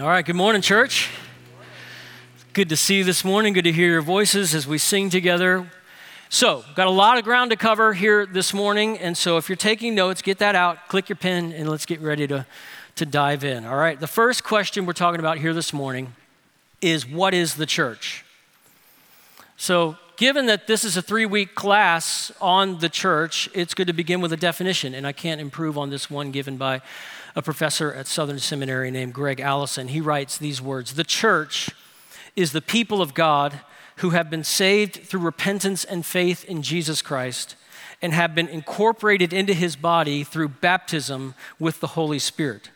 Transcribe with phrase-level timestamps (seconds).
[0.00, 1.10] All right, good morning, church.
[2.52, 3.52] Good to see you this morning.
[3.52, 5.68] Good to hear your voices as we sing together.
[6.28, 9.56] So, got a lot of ground to cover here this morning, and so if you're
[9.56, 12.46] taking notes, get that out, click your pen, and let's get ready to,
[12.94, 13.64] to dive in.
[13.64, 16.14] All right, the first question we're talking about here this morning
[16.80, 18.24] is what is the church?
[19.56, 23.92] So, given that this is a three week class on the church, it's good to
[23.92, 26.82] begin with a definition, and I can't improve on this one given by
[27.38, 29.86] a professor at Southern Seminary named Gregg Allison.
[29.86, 31.70] He writes these words The church
[32.34, 33.60] is the people of God
[33.98, 37.54] who have been saved through repentance and faith in Jesus Christ
[38.02, 42.70] and have been incorporated into his body through baptism with the Holy Spirit.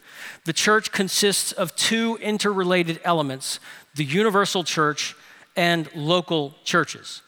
[0.44, 3.58] The church consists of two interrelated elements
[3.96, 5.16] the universal church
[5.56, 7.22] and local churches.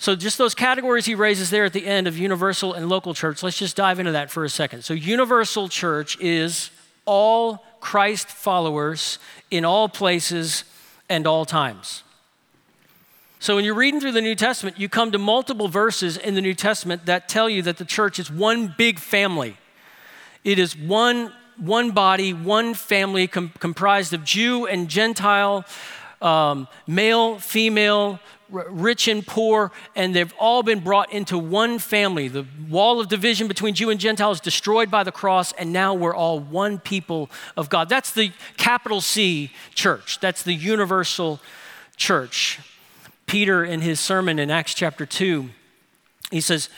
[0.00, 3.42] So, just those categories he raises there at the end of universal and local church,
[3.42, 4.84] let's just dive into that for a second.
[4.84, 6.70] So, universal church is
[7.04, 9.18] all Christ followers
[9.50, 10.62] in all places
[11.08, 12.04] and all times.
[13.40, 16.40] So, when you're reading through the New Testament, you come to multiple verses in the
[16.40, 19.56] New Testament that tell you that the church is one big family.
[20.44, 25.64] It is one, one body, one family com- comprised of Jew and Gentile,
[26.20, 32.28] um, male, female, rich and poor, and they've all been brought into one family.
[32.28, 35.94] The wall of division between Jew and Gentile is destroyed by the cross, and now
[35.94, 37.88] we're all one people of God.
[37.88, 41.40] That's the capital C church, that's the universal
[41.96, 42.60] church.
[43.26, 45.50] Peter, in his sermon in Acts chapter 2,
[46.30, 46.70] he says,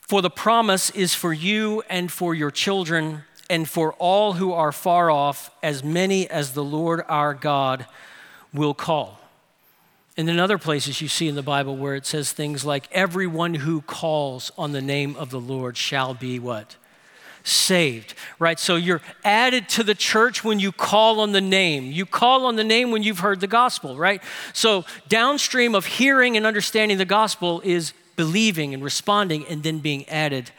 [0.00, 4.72] For the promise is for you and for your children and for all who are
[4.72, 7.84] far off, as many as the Lord our God
[8.54, 9.18] will call.
[10.16, 13.54] And in other places you see in the Bible where it says things like, everyone
[13.54, 16.76] who calls on the name of the Lord shall be what?
[17.42, 18.58] Saved, right?
[18.58, 21.90] So you're added to the church when you call on the name.
[21.90, 24.22] You call on the name when you've heard the gospel, right?
[24.52, 30.08] So downstream of hearing and understanding the gospel is believing and responding and then being
[30.08, 30.52] added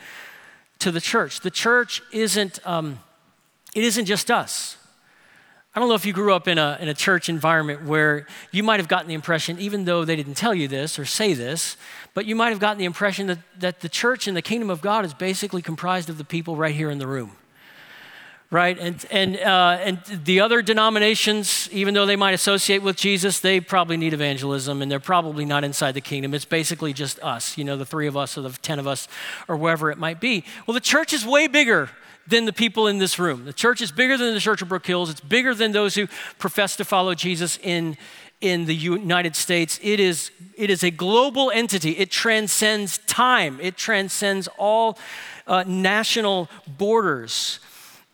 [0.80, 1.40] to the church.
[1.40, 3.00] The church isn't, um,
[3.74, 4.78] it isn't just us.
[5.76, 8.64] I don't know if you grew up in a, in a church environment where you
[8.64, 11.76] might have gotten the impression, even though they didn't tell you this or say this,
[12.14, 14.80] but you might have gotten the impression that, that the church and the kingdom of
[14.80, 17.34] God is basically comprised of the people right here in the room.
[18.50, 18.80] Right?
[18.80, 23.60] And, and, uh, and the other denominations, even though they might associate with Jesus, they
[23.60, 26.34] probably need evangelism and they're probably not inside the kingdom.
[26.34, 29.10] It's basically just us, you know, the three of us or the 10 of us
[29.50, 30.46] or wherever it might be.
[30.66, 31.90] Well, the church is way bigger
[32.28, 33.46] than the people in this room.
[33.46, 35.10] The church is bigger than the Church of Brook Hills.
[35.10, 36.08] It's bigger than those who
[36.40, 37.98] profess to follow Jesus in,
[38.42, 39.80] in the United States.
[39.82, 41.92] It is, it is a global entity.
[41.92, 44.98] It transcends time, it transcends all
[45.48, 47.60] uh, national borders.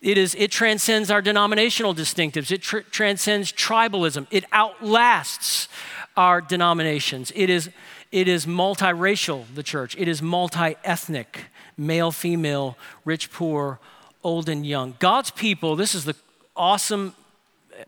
[0.02, 2.50] It, is, it transcends our denominational distinctives.
[2.50, 4.26] It tr- transcends tribalism.
[4.32, 5.68] It outlasts
[6.16, 7.32] our denominations.
[7.36, 7.70] It is,
[8.10, 9.96] it is multiracial, the church.
[9.96, 11.44] It is multi ethnic,
[11.76, 13.78] male, female, rich, poor,
[14.24, 14.94] old and young.
[14.98, 16.14] God's people, this is the
[16.56, 17.14] awesome,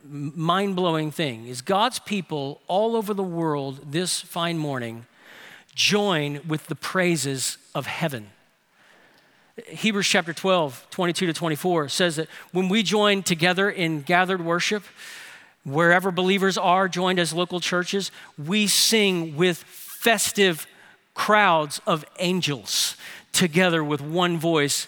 [0.04, 5.06] mind blowing thing, is God's people all over the world this fine morning
[5.74, 8.30] join with the praises of heaven.
[9.68, 14.82] Hebrews chapter 12, 22 to 24 says that when we join together in gathered worship,
[15.64, 20.66] wherever believers are joined as local churches, we sing with festive
[21.14, 22.96] crowds of angels
[23.32, 24.86] together with one voice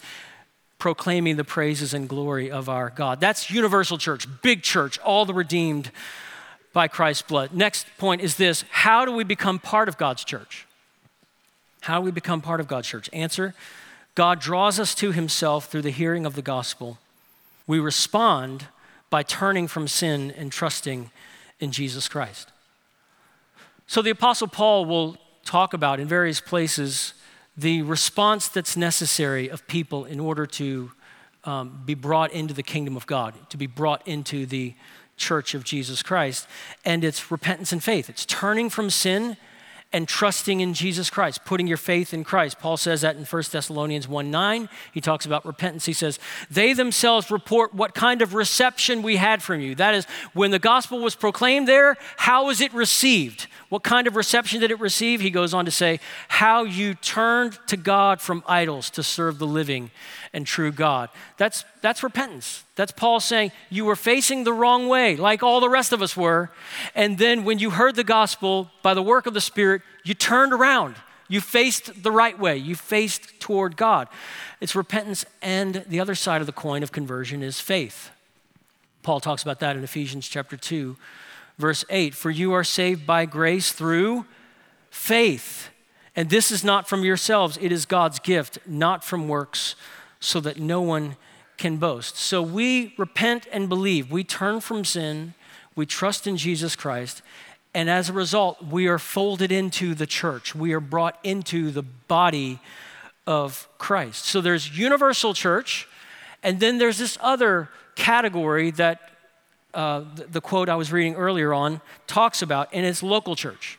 [0.79, 3.21] proclaiming the praises and glory of our God.
[3.21, 5.91] That's universal church, big church, all the redeemed
[6.73, 7.55] by Christ's blood.
[7.55, 10.67] Next point is this how do we become part of God's church?
[11.81, 13.09] How do we become part of God's church?
[13.13, 13.55] Answer
[14.15, 16.99] God draws us to himself through the hearing of the gospel.
[17.67, 18.67] We respond
[19.11, 21.11] by turning from sin and trusting
[21.61, 22.51] in Jesus Christ.
[23.87, 27.15] So the Apostle Paul will talk about in various places
[27.57, 30.91] the response that's necessary of people in order to
[31.45, 34.75] um, be brought into the kingdom of God, to be brought into the
[35.17, 36.47] church of Jesus Christ.
[36.85, 38.11] And it's repentance and faith.
[38.11, 39.37] It's turning from sin
[39.93, 42.59] and trusting in Jesus Christ, putting your faith in Christ.
[42.59, 44.69] Paul says that in 1 Thessalonians 1 9.
[44.93, 45.87] He talks about repentance.
[45.87, 46.19] He says,
[46.51, 49.75] They themselves report what kind of reception we had from you.
[49.75, 50.05] That is,
[50.35, 53.47] when the gospel was proclaimed there, how was it received?
[53.69, 55.21] What kind of reception did it receive?
[55.21, 55.99] He goes on to say,
[56.29, 59.91] How you turned to God from idols to serve the living
[60.33, 61.09] and true God.
[61.37, 62.63] That's, that's repentance.
[62.77, 66.17] That's Paul saying, You were facing the wrong way, like all the rest of us
[66.17, 66.51] were.
[66.95, 70.53] And then when you heard the gospel by the work of the Spirit, you turned
[70.53, 70.95] around.
[71.29, 72.57] You faced the right way.
[72.57, 74.07] You faced toward God.
[74.61, 78.11] It's repentance, and the other side of the coin of conversion is faith.
[79.03, 80.97] Paul talks about that in Ephesians chapter 2,
[81.59, 82.15] verse 8.
[82.15, 84.27] For you are saved by grace through
[84.91, 85.71] faith.
[86.15, 89.75] And this is not from yourselves, it is God's gift, not from works,
[90.19, 91.17] so that no one
[91.59, 92.17] can boast.
[92.17, 94.11] So we repent and believe.
[94.11, 95.35] We turn from sin,
[95.75, 97.21] we trust in Jesus Christ,
[97.75, 100.55] and as a result, we are folded into the church.
[100.55, 102.59] We are brought into the body
[103.27, 104.25] of Christ.
[104.25, 105.87] So there's universal church,
[106.43, 109.16] and then there's this other category that
[109.77, 113.79] uh, the, the quote I was reading earlier on talks about, and it's local church.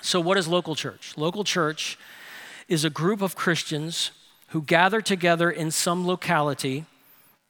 [0.00, 1.14] So, what is local church?
[1.16, 1.98] Local church
[2.68, 4.12] is a group of Christians
[4.48, 6.84] who gather together in some locality,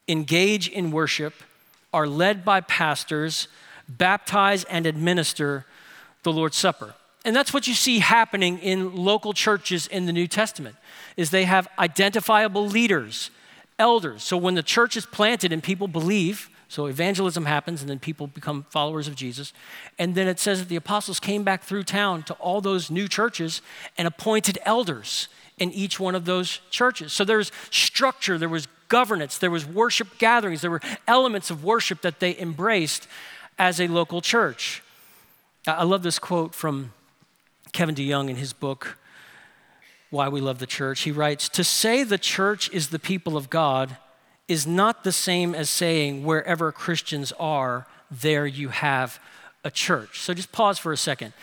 [0.07, 1.35] engage in worship,
[1.93, 3.47] are led by pastors,
[3.87, 5.65] baptize and administer
[6.23, 6.95] the Lord's Supper.
[7.23, 10.75] And that's what you see happening in local churches in the New Testament
[11.17, 13.29] is they have identifiable leaders,
[13.77, 14.23] elders.
[14.23, 18.27] So when the church is planted and people believe, so evangelism happens and then people
[18.27, 19.53] become followers of Jesus.
[19.99, 23.07] And then it says that the apostles came back through town to all those new
[23.07, 23.61] churches
[23.97, 25.27] and appointed elders
[25.57, 27.13] in each one of those churches.
[27.13, 32.01] So there's structure, there was governance, there was worship gatherings, there were elements of worship
[32.01, 33.07] that they embraced
[33.57, 34.83] as a local church.
[35.67, 36.93] I love this quote from
[37.71, 38.97] Kevin DeYoung in his book,
[40.09, 41.01] Why We Love the Church.
[41.01, 43.97] He writes To say the church is the people of God
[44.47, 49.19] is not the same as saying wherever Christians are, there you have
[49.63, 50.21] a church.
[50.21, 51.33] So just pause for a second.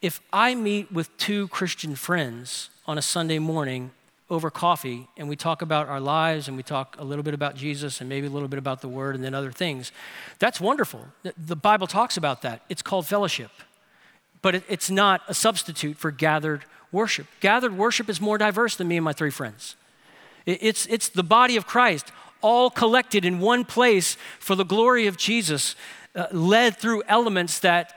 [0.00, 3.90] If I meet with two Christian friends on a Sunday morning
[4.30, 7.56] over coffee and we talk about our lives and we talk a little bit about
[7.56, 9.92] Jesus and maybe a little bit about the Word and then other things.
[10.38, 11.06] That's wonderful.
[11.36, 12.62] The Bible talks about that.
[12.68, 13.50] It's called fellowship,
[14.42, 17.26] but it's not a substitute for gathered worship.
[17.40, 19.76] Gathered worship is more diverse than me and my three friends.
[20.46, 22.12] It's, it's the body of Christ
[22.44, 25.74] all collected in one place for the glory of Jesus,
[26.14, 27.94] uh, led through elements that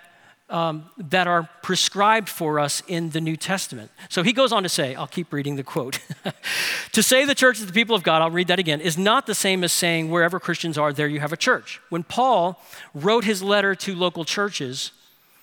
[0.49, 3.91] um, that are prescribed for us in the New Testament.
[4.07, 5.99] So he goes on to say, I'll keep reading the quote.
[6.93, 9.25] to say the church is the people of God, I'll read that again, is not
[9.25, 11.81] the same as saying wherever Christians are, there you have a church.
[11.89, 14.93] When Paul wrote his letter to local churches,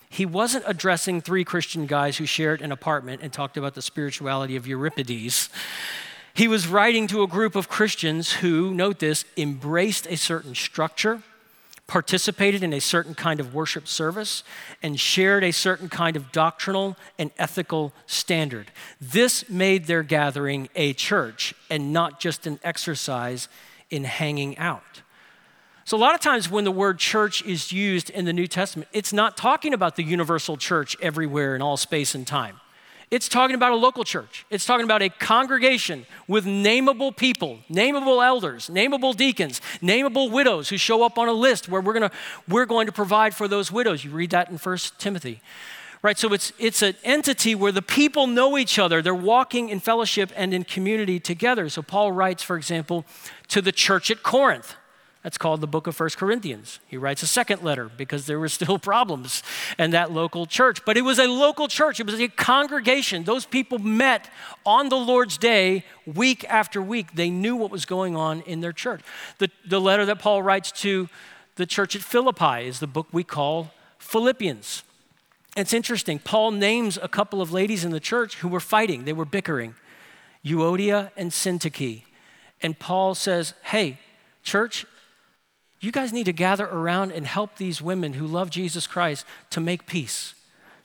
[0.08, 4.56] he wasn't addressing three Christian guys who shared an apartment and talked about the spirituality
[4.56, 5.50] of Euripides.
[6.34, 11.22] He was writing to a group of Christians who, note this, embraced a certain structure
[11.86, 14.42] participated in a certain kind of worship service,
[14.82, 18.70] and shared a certain kind of doctrinal and ethical standard.
[19.00, 23.48] This made their gathering a church and not just an exercise
[23.90, 25.02] in hanging out.
[25.84, 28.88] So, a lot of times when the word church is used in the New Testament,
[28.94, 32.58] it's not talking about the universal church everywhere in all space and time.
[33.14, 34.44] It's talking about a local church.
[34.50, 40.76] It's talking about a congregation with nameable people, nameable elders, nameable deacons, nameable widows who
[40.76, 42.10] show up on a list where we're, gonna,
[42.48, 44.04] we're going to provide for those widows.
[44.04, 45.40] You read that in 1 Timothy.
[46.02, 49.00] Right, so it's, it's an entity where the people know each other.
[49.00, 51.68] They're walking in fellowship and in community together.
[51.68, 53.04] So Paul writes, for example,
[53.46, 54.74] to the church at Corinth.
[55.24, 56.80] That's called the book of First Corinthians.
[56.86, 59.42] He writes a second letter because there were still problems
[59.78, 60.84] in that local church.
[60.84, 63.24] But it was a local church, it was a congregation.
[63.24, 64.30] Those people met
[64.66, 67.14] on the Lord's day, week after week.
[67.14, 69.00] They knew what was going on in their church.
[69.38, 71.08] The, the letter that Paul writes to
[71.56, 74.82] the church at Philippi is the book we call Philippians.
[75.56, 76.18] It's interesting.
[76.18, 79.74] Paul names a couple of ladies in the church who were fighting, they were bickering
[80.44, 82.02] Euodia and Syntyche.
[82.60, 84.00] And Paul says, Hey,
[84.42, 84.84] church,
[85.84, 89.60] you guys need to gather around and help these women who love Jesus Christ to
[89.60, 90.34] make peace,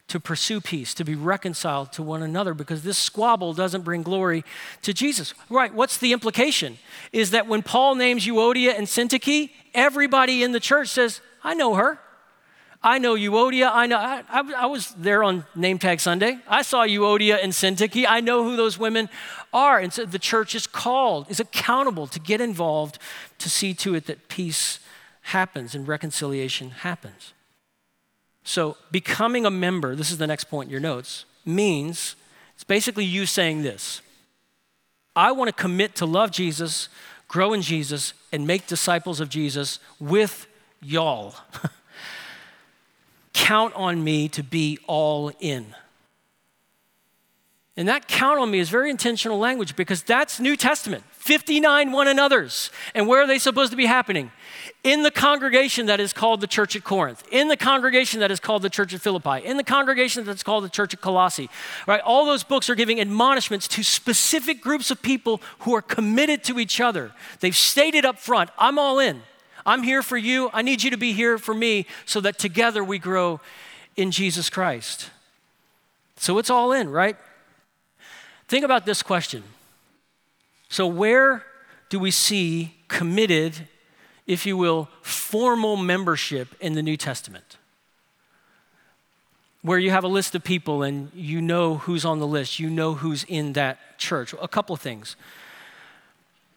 [0.10, 4.44] to pursue peace, to be reconciled to one another because this squabble doesn't bring glory
[4.82, 5.34] to Jesus.
[5.50, 6.78] Right, what's the implication?
[7.14, 11.76] Is that when Paul names Euodia and Syntyche, everybody in the church says, I know
[11.76, 12.00] her.
[12.82, 13.72] I know Euodia.
[13.74, 13.98] I know.
[13.98, 16.40] I, I, I, was there on Name Tag Sunday.
[16.48, 18.06] I saw Euodia and Syntyche.
[18.08, 19.10] I know who those women
[19.52, 19.80] are.
[19.80, 22.98] And so the church is called, is accountable to get involved
[23.40, 24.80] to see to it that peace
[25.24, 27.34] happens and reconciliation happens.
[28.44, 32.16] So, becoming a member, this is the next point in your notes, means
[32.56, 34.02] it's basically you saying this
[35.16, 36.88] I want to commit to love Jesus,
[37.28, 40.48] grow in Jesus, and make disciples of Jesus with
[40.82, 41.36] y'all.
[43.34, 45.76] Count on me to be all in.
[47.80, 51.02] And that count on me is very intentional language because that's New Testament.
[51.12, 52.72] 59 one another's.
[52.94, 54.32] And where are they supposed to be happening?
[54.84, 58.42] In the congregation that is called the church at Corinth, in the congregation that is
[58.42, 61.50] called the church at Philippi, in the congregation that's called the church at Colossae.
[61.88, 62.02] Right?
[62.02, 66.60] All those books are giving admonishments to specific groups of people who are committed to
[66.60, 67.14] each other.
[67.40, 69.22] They've stated up front, I'm all in.
[69.66, 70.50] I'm here for you.
[70.54, 73.40] I need you to be here for me so that together we grow
[73.96, 75.10] in Jesus Christ.
[76.18, 77.16] So it's all in, right?
[78.48, 79.44] Think about this question.
[80.70, 81.46] So, where
[81.90, 83.68] do we see committed,
[84.28, 87.58] if you will, formal membership in the New Testament?
[89.62, 92.70] Where you have a list of people and you know who's on the list, you
[92.70, 94.34] know who's in that church.
[94.42, 95.16] A couple of things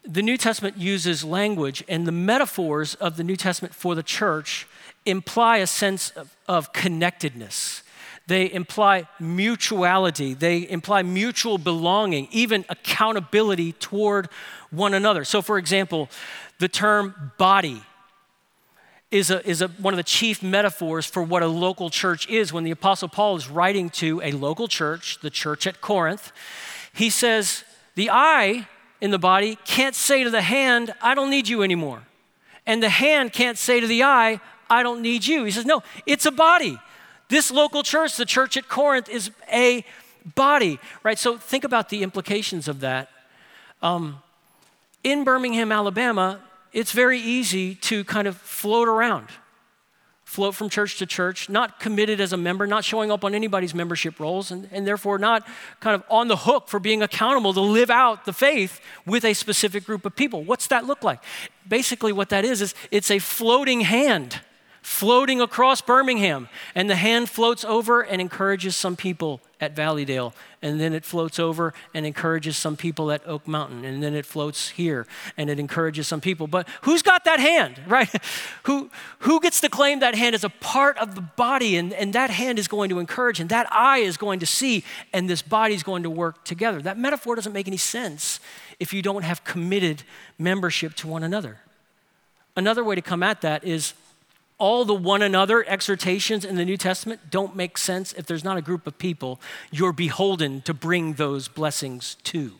[0.05, 4.67] the New Testament uses language, and the metaphors of the New Testament for the church
[5.05, 7.83] imply a sense of, of, connectedness.
[8.27, 14.29] They imply mutuality, they imply mutual belonging, even accountability toward
[14.71, 15.25] one another.
[15.25, 16.09] So, for example,
[16.59, 17.81] the term body
[19.11, 22.51] is, a, is a, one of the chief metaphors for what a local church is.
[22.51, 26.31] When the Apostle Paul is writing to a local church, the church at Corinth,
[26.93, 27.63] he says,
[27.95, 28.67] The eye
[29.03, 32.03] in the body can't say to the hand, I don't need you anymore.
[32.65, 35.43] And the hand can't say to the eye, I don't need you.
[35.43, 36.79] He says, No, it's a body.
[37.27, 39.83] This local church, the church at Corinth, is a
[40.35, 41.19] body, right?
[41.19, 43.09] So think about the implications of that.
[43.81, 44.19] Um,
[45.03, 46.39] in Birmingham, Alabama,
[46.71, 49.27] it's very easy to kind of float around
[50.33, 53.75] float from church to church, not committed as a member, not showing up on anybody's
[53.75, 55.47] membership rolls, and, and therefore not
[55.79, 59.33] kind of on the hook for being accountable to live out the faith with a
[59.33, 60.43] specific group of people.
[60.43, 61.23] What's that look like?
[61.67, 64.41] Basically, what that is, is it's a floating hand
[64.83, 70.77] floating across Birmingham, and the hand floats over and encourages some people at Valleydale, and
[70.77, 74.69] then it floats over and encourages some people at Oak Mountain, and then it floats
[74.69, 76.47] here and it encourages some people.
[76.47, 78.13] But who's got that hand, right?
[78.63, 82.11] who, who gets to claim that hand as a part of the body, and, and
[82.13, 85.41] that hand is going to encourage, and that eye is going to see, and this
[85.41, 86.81] body is going to work together?
[86.81, 88.41] That metaphor doesn't make any sense
[88.81, 90.03] if you don't have committed
[90.37, 91.59] membership to one another.
[92.57, 93.93] Another way to come at that is
[94.57, 98.57] all the one another exhortations in the New Testament don't make sense if there's not
[98.57, 99.39] a group of people
[99.71, 102.53] you're beholden to bring those blessings to.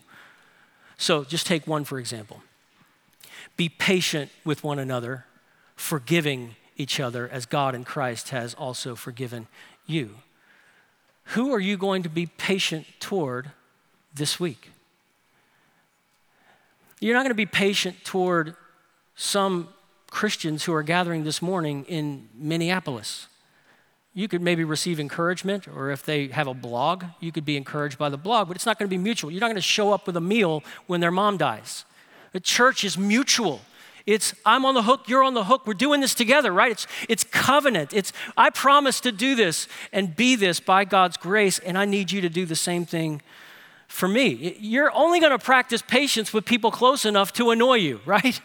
[0.97, 2.41] So just take one for example.
[3.55, 5.25] Be patient with one another,
[5.75, 9.47] forgiving each other as God in Christ has also forgiven
[9.85, 10.15] you.
[11.27, 13.51] Who are you going to be patient toward
[14.13, 14.71] this week?
[16.99, 18.55] You're not going to be patient toward
[19.15, 19.67] some
[20.13, 23.27] Christians who are gathering this morning in Minneapolis.
[24.13, 27.97] You could maybe receive encouragement, or if they have a blog, you could be encouraged
[27.97, 29.31] by the blog, but it's not going to be mutual.
[29.31, 31.83] You're not going to show up with a meal when their mom dies.
[32.31, 33.61] The church is mutual.
[34.05, 35.65] It's I'm on the hook, you're on the hook.
[35.65, 36.71] We're doing this together, right?
[36.71, 37.91] It's it's covenant.
[37.91, 42.11] It's I promise to do this and be this by God's grace, and I need
[42.11, 43.23] you to do the same thing
[43.87, 44.55] for me.
[44.59, 48.39] You're only going to practice patience with people close enough to annoy you, right?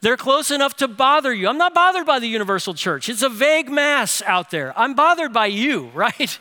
[0.00, 1.48] They're close enough to bother you.
[1.48, 3.08] I'm not bothered by the universal church.
[3.08, 4.78] It's a vague mass out there.
[4.78, 6.38] I'm bothered by you, right?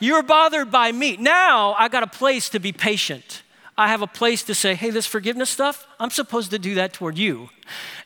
[0.00, 1.16] You're bothered by me.
[1.16, 3.42] Now I got a place to be patient.
[3.76, 6.92] I have a place to say, hey, this forgiveness stuff, I'm supposed to do that
[6.92, 7.50] toward you.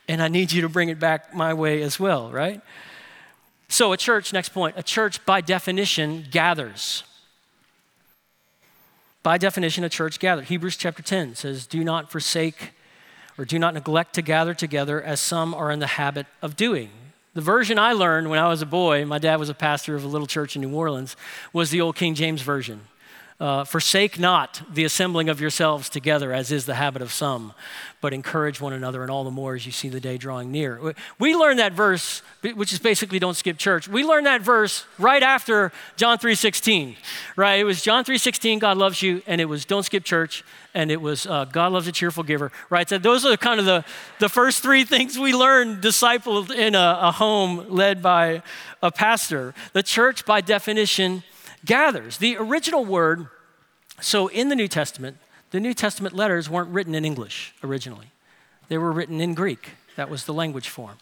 [0.07, 2.61] And I need you to bring it back my way as well, right?
[3.69, 7.03] So, a church, next point, a church by definition gathers.
[9.23, 10.47] By definition, a church gathers.
[10.49, 12.73] Hebrews chapter 10 says, Do not forsake
[13.37, 16.89] or do not neglect to gather together as some are in the habit of doing.
[17.33, 20.03] The version I learned when I was a boy, my dad was a pastor of
[20.03, 21.15] a little church in New Orleans,
[21.51, 22.81] was the old King James Version.
[23.39, 27.53] Uh, Forsake not the assembling of yourselves together, as is the habit of some,
[27.99, 30.93] but encourage one another, and all the more as you see the day drawing near.
[31.19, 33.87] We learned that verse, which is basically don't skip church.
[33.87, 36.95] We learned that verse right after John 3.16,
[37.35, 37.59] right?
[37.59, 41.01] It was John 3.16, God loves you, and it was don't skip church, and it
[41.01, 42.87] was uh, God loves a cheerful giver, right?
[42.87, 43.83] So those are kind of the,
[44.19, 48.43] the first three things we learned discipled in a, a home led by
[48.81, 49.53] a pastor.
[49.73, 51.23] The church, by definition,
[51.65, 52.17] gathers.
[52.17, 53.27] The original word,
[54.01, 55.17] so in the New Testament,
[55.51, 58.07] the New Testament letters weren't written in English originally,
[58.69, 59.71] they were written in Greek.
[59.95, 60.97] That was the language form.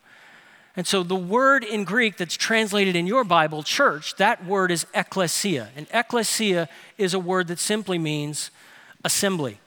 [0.76, 4.86] And so the word in Greek that's translated in your Bible, church, that word is
[4.94, 5.70] ecclesia.
[5.76, 8.52] And ecclesia is a word that simply means
[9.04, 9.60] assembly.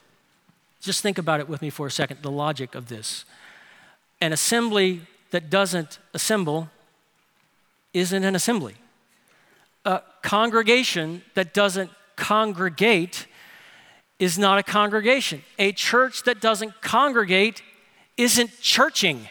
[0.81, 3.25] Just think about it with me for a second, the logic of this.
[4.21, 6.69] An assembly that doesn't assemble
[7.93, 8.75] isn't an assembly
[10.25, 13.27] congregation that doesn't congregate
[14.17, 15.43] is not a congregation.
[15.59, 17.61] A church that doesn't congregate
[18.17, 19.27] isn't churching.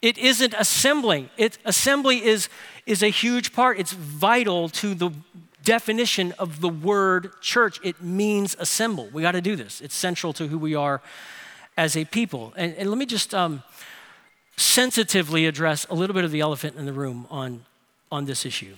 [0.00, 1.28] It isn't assembling.
[1.36, 2.48] It, assembly is,
[2.86, 3.78] is a huge part.
[3.78, 5.10] It's vital to the
[5.62, 7.78] definition of the word church.
[7.84, 9.10] It means assemble.
[9.12, 9.82] We got to do this.
[9.82, 11.02] It's central to who we are
[11.76, 12.54] as a people.
[12.56, 13.62] And, and let me just um,
[14.56, 17.66] sensitively address a little bit of the elephant in the room on,
[18.10, 18.74] on this issue.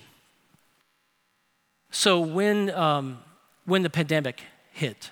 [1.95, 3.19] So, when, um,
[3.65, 5.11] when the pandemic hit,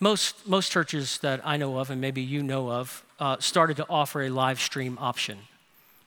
[0.00, 3.86] most, most churches that I know of, and maybe you know of, uh, started to
[3.90, 5.36] offer a live stream option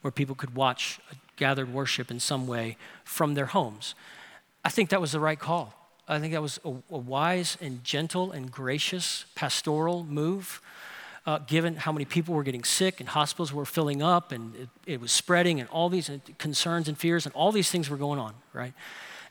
[0.01, 0.99] where people could watch
[1.35, 3.93] gathered worship in some way from their homes.
[4.63, 5.75] I think that was the right call.
[6.07, 10.59] I think that was a, a wise and gentle and gracious pastoral move,
[11.27, 14.69] uh, given how many people were getting sick and hospitals were filling up and it,
[14.87, 16.09] it, was spreading and all these
[16.39, 18.73] concerns and fears and all these things were going on, right?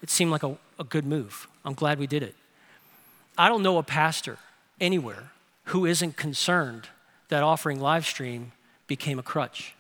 [0.05, 1.49] It seemed like a, a good move.
[1.65, 2.37] I'm glad we did it.
[3.37, 4.39] I don't know a pastor
[4.81, 5.33] anywhere
[5.65, 6.87] who isn't concerned
[7.31, 8.53] that offering live stream
[8.87, 9.75] became a crutch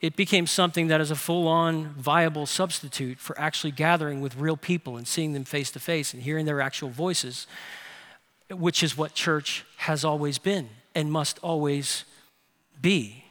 [0.00, 4.56] it became something that is a full on viable substitute for actually gathering with real
[4.56, 7.48] people and seeing them face to face and hearing their actual voices,
[8.50, 12.04] which is what church has always been and must always
[12.80, 13.24] be.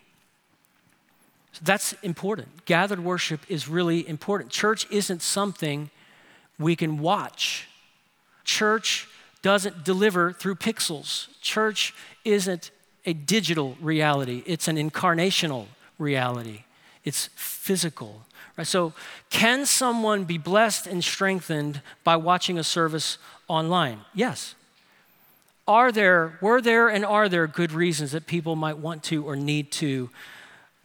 [1.57, 2.65] So that's important.
[2.65, 4.51] Gathered worship is really important.
[4.51, 5.89] Church isn't something
[6.59, 7.67] we can watch.
[8.43, 9.07] Church
[9.41, 11.29] doesn't deliver through pixels.
[11.41, 12.69] Church isn't
[13.07, 15.65] a digital reality, it's an incarnational
[15.97, 16.63] reality,
[17.03, 18.21] it's physical.
[18.55, 18.67] Right?
[18.67, 18.93] So,
[19.31, 24.01] can someone be blessed and strengthened by watching a service online?
[24.13, 24.53] Yes.
[25.67, 29.35] Are there, were there, and are there good reasons that people might want to or
[29.35, 30.11] need to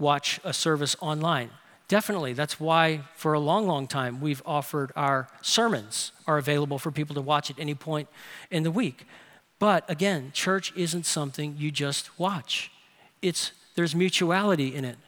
[0.02, 1.50] watch a service online?
[1.88, 2.32] Definitely.
[2.32, 7.14] That's why, for a long, long time, we've offered our sermons are available for people
[7.14, 8.08] to watch at any point
[8.50, 9.06] in the week.
[9.58, 12.70] But again, church isn't something you just watch.
[13.20, 14.98] It's there's mutuality in it.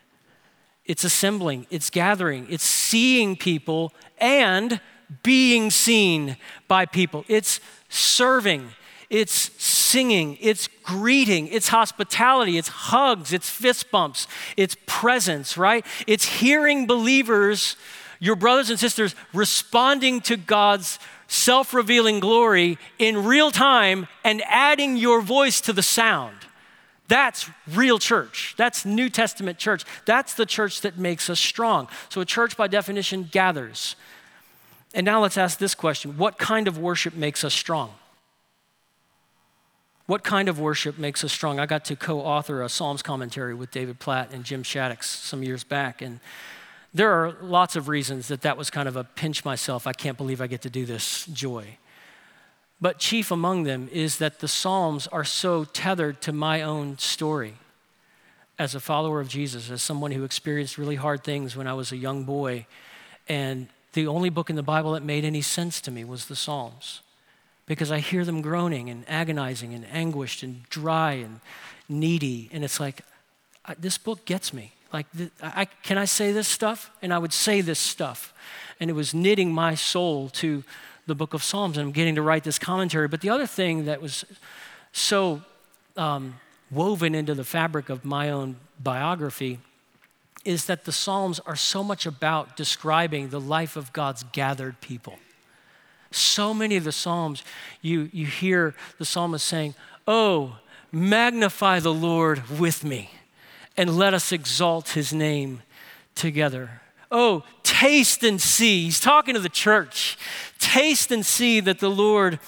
[0.85, 4.81] It's assembling, it's gathering, it's seeing people and
[5.23, 6.37] being seen
[6.69, 7.25] by people.
[7.29, 8.69] It's serving,
[9.15, 15.87] it's singing, it's greeting, it's hospitality, it's hugs, it's fist bumps, it's presence, right?
[16.09, 17.77] It's hearing believers,
[18.19, 20.99] your brothers and sisters, responding to God's
[21.29, 26.37] self revealing glory in real time and adding your voice to the sound.
[27.07, 28.55] That's real church.
[28.57, 29.85] That's New Testament church.
[30.07, 31.87] That's the church that makes us strong.
[32.09, 33.95] So, a church, by definition, gathers.
[34.93, 37.95] And now let's ask this question What kind of worship makes us strong?
[40.07, 41.59] What kind of worship makes us strong?
[41.59, 45.43] I got to co author a Psalms commentary with David Platt and Jim Shaddix some
[45.43, 46.03] years back.
[46.03, 46.21] And
[46.93, 49.87] there are lots of reasons that that was kind of a pinch myself.
[49.87, 51.79] I can't believe I get to do this joy.
[52.83, 57.55] But chief among them is that the Psalms are so tethered to my own story
[58.59, 61.93] as a follower of Jesus, as someone who experienced really hard things when I was
[61.93, 62.67] a young boy.
[63.27, 66.37] And the only book in the Bible that made any sense to me was the
[66.37, 67.01] Psalms
[67.67, 71.41] because I hear them groaning and agonizing and anguished and dry and
[71.89, 72.49] needy.
[72.53, 73.03] And it's like,
[73.65, 74.73] I, this book gets me.
[74.93, 75.07] Like,
[75.43, 76.91] I, can I say this stuff?
[77.03, 78.33] And I would say this stuff.
[78.79, 80.63] And it was knitting my soul to
[81.07, 83.09] the book of Psalms, and I'm getting to write this commentary.
[83.09, 84.25] But the other thing that was
[84.93, 85.43] so
[85.97, 86.37] um,
[86.71, 89.59] woven into the fabric of my own biography
[90.45, 95.19] is that the Psalms are so much about describing the life of God's gathered people.
[96.15, 97.43] So many of the Psalms,
[97.83, 99.75] you, you hear the psalmist saying,
[100.07, 100.59] Oh,
[100.93, 103.11] magnify the Lord with me,
[103.77, 105.63] and let us exalt his name
[106.15, 106.83] together.
[107.11, 108.85] Oh, taste and see.
[108.85, 110.19] He's talking to the church.
[110.59, 112.41] Taste and see that the Lord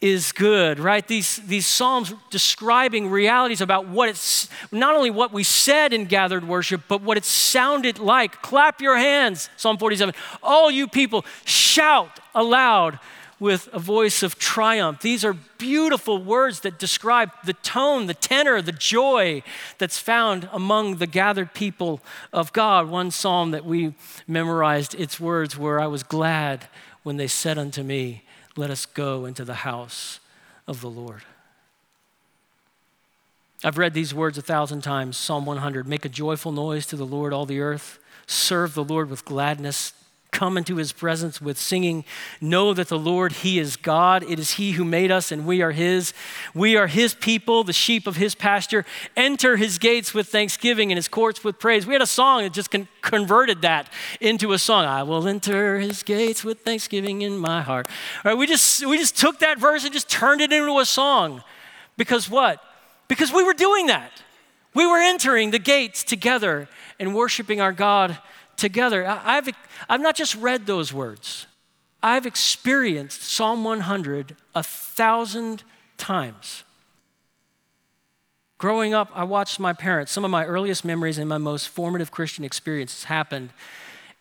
[0.00, 1.06] is good, right?
[1.06, 6.46] These, these Psalms describing realities about what it's, not only what we said in gathered
[6.46, 8.42] worship, but what it sounded like.
[8.42, 10.14] Clap your hands, Psalm 47.
[10.42, 12.98] All you people, shout aloud
[13.40, 15.00] with a voice of triumph.
[15.00, 19.42] These are beautiful words that describe the tone, the tenor, the joy
[19.78, 22.00] that's found among the gathered people
[22.32, 22.88] of God.
[22.88, 23.94] One psalm that we
[24.26, 26.68] memorized, its words were, I was glad
[27.02, 28.23] when they said unto me,
[28.56, 30.20] Let us go into the house
[30.66, 31.22] of the Lord.
[33.64, 37.06] I've read these words a thousand times Psalm 100 Make a joyful noise to the
[37.06, 37.98] Lord, all the earth.
[38.26, 39.92] Serve the Lord with gladness
[40.34, 42.04] come into his presence with singing.
[42.40, 44.22] Know that the Lord, he is God.
[44.28, 46.12] It is he who made us, and we are his.
[46.52, 48.84] We are his people, the sheep of his pasture.
[49.16, 51.86] Enter his gates with thanksgiving and his courts with praise.
[51.86, 53.88] We had a song that just con- converted that
[54.20, 54.84] into a song.
[54.84, 57.86] I will enter his gates with thanksgiving in my heart.
[58.24, 60.84] All right, we just we just took that verse and just turned it into a
[60.84, 61.42] song.
[61.96, 62.60] Because what?
[63.06, 64.10] Because we were doing that.
[64.74, 66.68] We were entering the gates together
[66.98, 68.18] and worshiping our God
[68.56, 69.06] together.
[69.06, 69.48] I've,
[69.88, 71.46] I've not just read those words,
[72.02, 75.62] I've experienced Psalm 100 a thousand
[75.96, 76.64] times.
[78.58, 80.12] Growing up, I watched my parents.
[80.12, 83.50] Some of my earliest memories and my most formative Christian experiences happened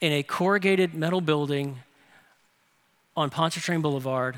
[0.02, 1.80] in a corrugated metal building
[3.15, 4.38] on Pontchartrain Boulevard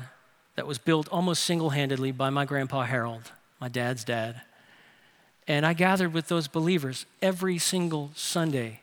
[0.54, 4.42] that was built almost single handedly by my grandpa Harold, my dad's dad.
[5.48, 8.80] And I gathered with those believers every single Sunday.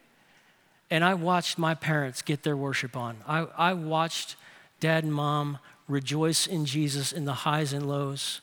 [0.94, 3.18] And I watched my parents get their worship on.
[3.28, 4.36] I, I watched
[4.80, 8.42] dad and mom rejoice in Jesus in the highs and lows.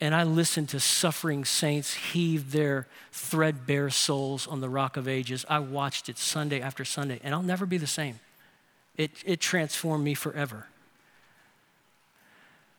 [0.00, 5.44] And I listened to suffering saints heave their threadbare souls on the rock of ages.
[5.48, 8.20] I watched it Sunday after Sunday, and I'll never be the same.
[8.96, 10.68] It, it transformed me forever.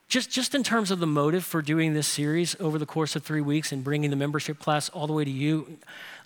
[0.07, 3.23] Just, just in terms of the motive for doing this series over the course of
[3.23, 5.65] three weeks and bringing the membership class all the way to you,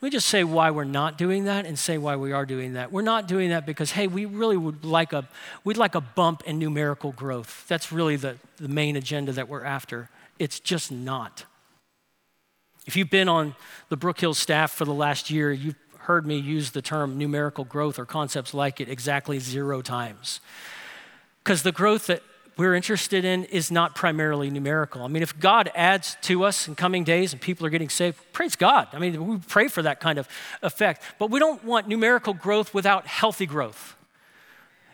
[0.02, 2.74] let me just say why we're not doing that and say why we are doing
[2.74, 2.92] that.
[2.92, 5.28] We're not doing that because, hey, we really would like a,
[5.64, 7.66] we'd like a bump in numerical growth.
[7.70, 10.10] That's really the, the main agenda that we're after.
[10.40, 11.46] It's just not.
[12.86, 13.56] If you've been on
[13.88, 17.64] the Brook Hill staff for the last year, you've heard me use the term numerical
[17.64, 20.42] growth or concepts like it exactly zero times.
[21.44, 22.24] Because the growth that
[22.60, 25.04] we're interested in is not primarily numerical.
[25.04, 28.20] I mean, if God adds to us in coming days and people are getting saved,
[28.34, 28.90] praise God.
[28.92, 30.28] I mean, we pray for that kind of
[30.62, 31.02] effect.
[31.20, 33.96] But we don't want numerical growth without healthy growth.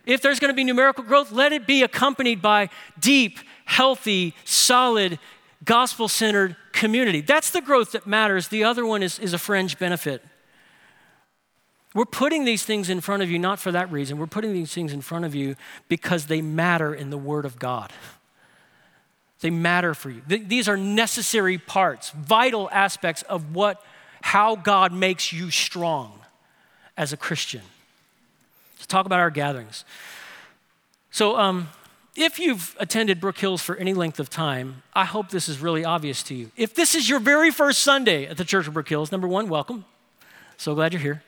[0.06, 5.18] If there's going to be numerical growth, let it be accompanied by deep, healthy, solid,
[5.64, 7.22] gospel centered community.
[7.22, 8.50] That's the growth that matters.
[8.50, 10.24] The other one is, is a fringe benefit.
[11.96, 14.20] We're putting these things in front of you not for that reason.
[14.20, 15.56] We're putting these things in front of you
[15.88, 17.94] because they matter in the Word of God.
[19.40, 20.22] They matter for you.
[20.28, 23.82] Th- these are necessary parts, vital aspects of what,
[24.22, 26.20] how God makes you strong
[26.98, 27.62] as a Christian.
[28.76, 29.86] Let's talk about our gatherings.
[31.12, 31.70] So, um,
[32.18, 35.86] if you've attended Brook Hills for any length of time, I hope this is really
[35.86, 36.52] obvious to you.
[36.58, 39.48] If this is your very first Sunday at the Church of Brook Hills, number one,
[39.48, 39.86] welcome.
[40.58, 41.24] So glad you're here.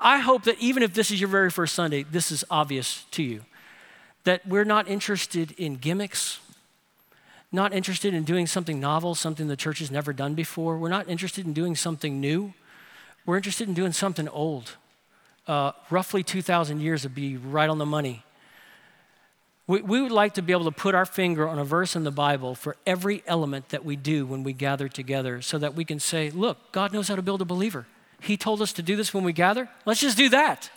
[0.00, 3.22] I hope that even if this is your very first Sunday, this is obvious to
[3.22, 3.44] you.
[4.24, 6.40] That we're not interested in gimmicks,
[7.50, 10.76] not interested in doing something novel, something the church has never done before.
[10.78, 12.52] We're not interested in doing something new.
[13.26, 14.76] We're interested in doing something old.
[15.46, 18.22] Uh, roughly 2,000 years would be right on the money.
[19.66, 22.04] We, we would like to be able to put our finger on a verse in
[22.04, 25.84] the Bible for every element that we do when we gather together so that we
[25.84, 27.86] can say, look, God knows how to build a believer.
[28.20, 29.68] He told us to do this when we gather.
[29.84, 30.70] Let's just do that.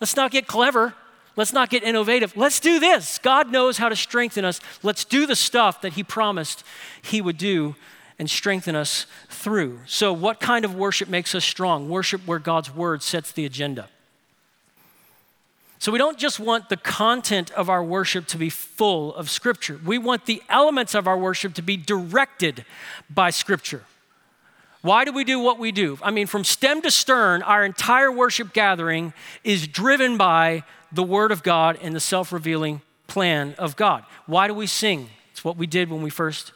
[0.00, 0.94] Let's not get clever.
[1.36, 2.36] Let's not get innovative.
[2.36, 3.18] Let's do this.
[3.18, 4.60] God knows how to strengthen us.
[4.82, 6.64] Let's do the stuff that He promised
[7.02, 7.74] He would do
[8.18, 9.80] and strengthen us through.
[9.86, 11.88] So, what kind of worship makes us strong?
[11.88, 13.88] Worship where God's word sets the agenda.
[15.80, 19.80] So, we don't just want the content of our worship to be full of Scripture,
[19.84, 22.64] we want the elements of our worship to be directed
[23.10, 23.82] by Scripture.
[24.84, 25.98] Why do we do what we do?
[26.02, 31.32] I mean, from stem to stern, our entire worship gathering is driven by the Word
[31.32, 34.04] of God and the self revealing plan of God.
[34.26, 35.08] Why do we sing?
[35.32, 36.52] It's what we did when we first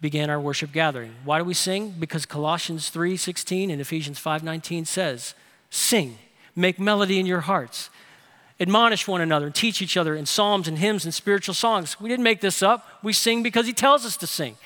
[0.00, 1.12] began our worship gathering.
[1.24, 1.96] Why do we sing?
[1.98, 5.34] Because Colossians 3:16 and Ephesians 5:19 says,
[5.70, 6.20] "Sing,
[6.54, 7.90] make melody in your hearts,
[8.60, 12.08] admonish one another and teach each other in psalms and hymns and spiritual songs." We
[12.08, 13.00] didn't make this up.
[13.02, 14.56] We sing because he tells us to sing.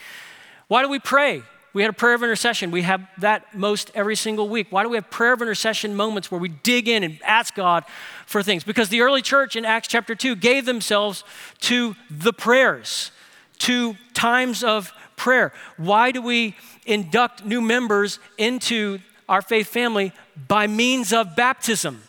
[0.69, 1.45] Why do we pray?
[1.75, 2.71] We had a prayer of intercession.
[2.71, 4.69] We have that most every single week.
[4.71, 7.85] Why do we have prayer of intercession moments where we dig in and ask God
[8.27, 8.63] for things?
[8.63, 11.25] Because the early church in Acts chapter 2 gave themselves
[11.63, 13.11] to the prayers,
[13.59, 15.53] to times of prayer.
[15.77, 16.57] Why do we
[16.87, 20.13] induct new members into our faith family
[20.47, 22.05] by means of baptism?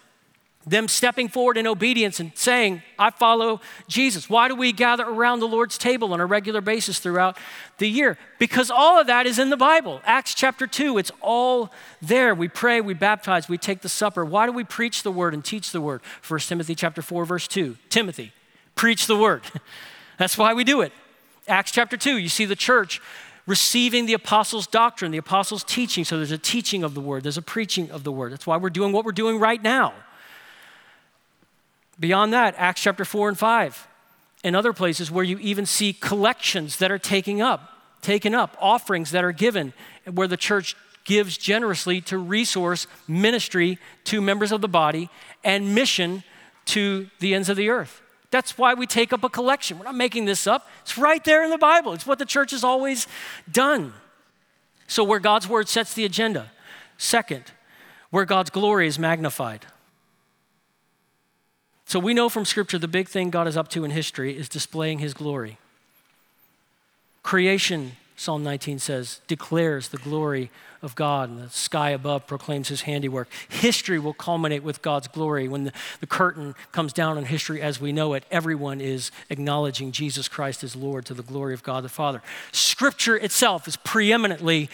[0.67, 4.29] Them stepping forward in obedience and saying, I follow Jesus.
[4.29, 7.37] Why do we gather around the Lord's table on a regular basis throughout
[7.77, 8.17] the year?
[8.39, 10.01] Because all of that is in the Bible.
[10.05, 12.33] Acts chapter 2, it's all there.
[12.33, 14.25] We pray, we baptize, we take the supper.
[14.25, 16.01] Why do we preach the word and teach the word?
[16.27, 17.77] 1 Timothy chapter 4, verse 2.
[17.89, 18.31] Timothy,
[18.73, 19.43] preach the word.
[20.17, 20.91] That's why we do it.
[21.47, 23.01] Acts chapter 2, you see the church
[23.45, 26.03] receiving the apostles' doctrine, the apostles' teaching.
[26.03, 28.31] So there's a teaching of the word, there's a preaching of the word.
[28.31, 29.93] That's why we're doing what we're doing right now.
[31.99, 33.87] Beyond that, Acts chapter 4 and 5,
[34.43, 39.11] and other places where you even see collections that are taking up, taken up, offerings
[39.11, 39.73] that are given,
[40.11, 45.09] where the church gives generously to resource ministry to members of the body
[45.43, 46.23] and mission
[46.65, 48.01] to the ends of the earth.
[48.31, 49.77] That's why we take up a collection.
[49.77, 50.67] We're not making this up.
[50.81, 51.93] It's right there in the Bible.
[51.93, 53.07] It's what the church has always
[53.49, 53.93] done.
[54.87, 56.51] So, where God's word sets the agenda.
[56.97, 57.45] Second,
[58.09, 59.65] where God's glory is magnified.
[61.85, 64.49] So we know from Scripture the big thing God is up to in history is
[64.49, 65.57] displaying His glory.
[67.23, 70.49] Creation Psalm 19 says, declares the glory
[70.81, 73.27] of God, and the sky above proclaims his handiwork.
[73.49, 75.49] History will culminate with God's glory.
[75.49, 79.91] When the, the curtain comes down on history as we know it, everyone is acknowledging
[79.91, 82.21] Jesus Christ as Lord to the glory of God the Father.
[82.53, 84.69] Scripture itself is preeminently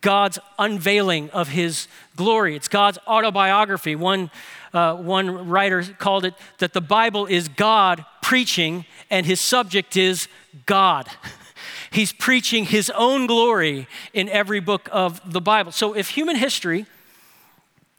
[0.00, 2.56] God's unveiling of his glory.
[2.56, 3.94] It's God's autobiography.
[3.94, 4.30] One,
[4.76, 10.28] uh, one writer called it that the Bible is God preaching, and his subject is
[10.66, 11.08] God.
[11.90, 15.72] He's preaching his own glory in every book of the Bible.
[15.72, 16.84] So if human history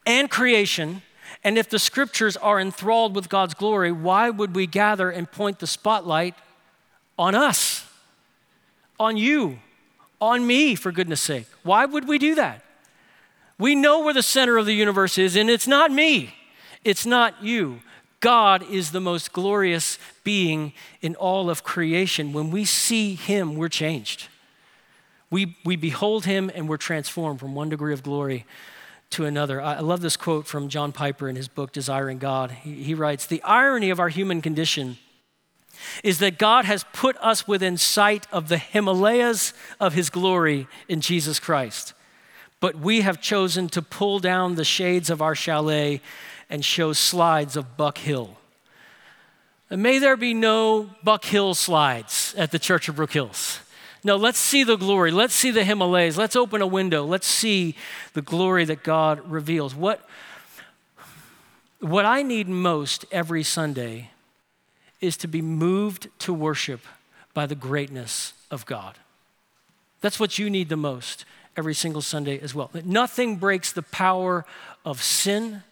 [0.06, 1.02] and creation,
[1.44, 5.60] and if the scriptures are enthralled with God's glory, why would we gather and point
[5.60, 6.36] the spotlight
[7.18, 7.86] on us,
[9.00, 9.60] on you?
[10.20, 11.48] on me, for goodness sake.
[11.64, 12.64] Why would we do that?
[13.60, 16.34] We know where the center of the universe is, and it's not me,
[16.84, 17.82] it's not you.
[18.20, 22.34] God is the most glorious being in all of creation.
[22.34, 24.28] When we see Him, we're changed.
[25.30, 28.46] We, we behold Him and we're transformed from one degree of glory
[29.12, 29.62] to another.
[29.62, 32.52] I love this quote from John Piper in his book, Desiring God.
[32.52, 34.98] He, he writes The irony of our human condition
[36.04, 41.02] is that God has put us within sight of the Himalayas of His glory in
[41.02, 41.94] Jesus Christ.
[42.60, 46.02] But we have chosen to pull down the shades of our chalet
[46.50, 48.38] and show slides of Buck Hill.
[49.70, 53.60] And may there be no Buck Hill slides at the Church of Brook Hills.
[54.04, 55.12] No, let's see the glory.
[55.12, 56.18] Let's see the Himalayas.
[56.18, 57.04] Let's open a window.
[57.04, 57.76] Let's see
[58.14, 59.76] the glory that God reveals.
[59.76, 60.08] What,
[61.80, 64.12] what I need most every Sunday
[65.02, 66.82] is to be moved to worship
[67.34, 68.96] by the greatness of God.
[70.02, 71.26] That's what you need the most
[71.58, 72.70] every single Sunday as well.
[72.86, 74.46] Nothing breaks the power
[74.86, 75.64] of sin.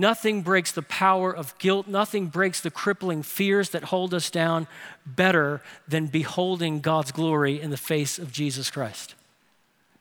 [0.00, 1.86] Nothing breaks the power of guilt.
[1.86, 4.66] Nothing breaks the crippling fears that hold us down
[5.04, 9.14] better than beholding God's glory in the face of Jesus Christ.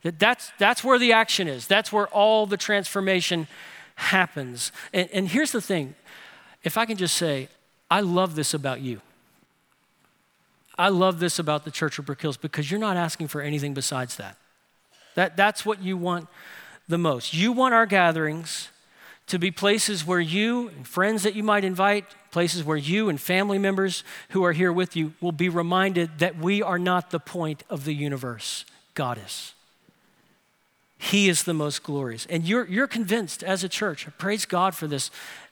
[0.01, 3.49] That's, that's where the action is, that's where all the transformation
[3.95, 4.71] happens.
[4.93, 5.95] And, and here's the thing
[6.63, 7.49] if I can just say,
[7.91, 9.01] I love this about you.
[10.77, 13.73] I love this about the Church of Brook Hills because you're not asking for anything
[13.73, 14.37] besides that.
[15.15, 16.29] that that's what you want
[16.87, 17.33] the most.
[17.33, 18.69] You want our gatherings
[19.29, 23.19] to be places where you and friends that you might invite, places where you and
[23.19, 27.19] family members who are here with you will be reminded that we are not the
[27.19, 28.65] point of the universe.
[28.93, 29.53] God is.
[30.97, 32.25] He is the most glorious.
[32.25, 35.11] And you're, you're convinced as a church, praise God for this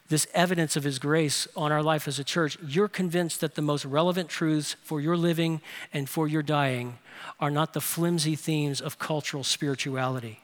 [0.09, 3.61] this evidence of His grace on our life as a church, you're convinced that the
[3.61, 5.61] most relevant truths for your living
[5.93, 6.99] and for your dying
[7.39, 10.39] are not the flimsy themes of cultural spirituality,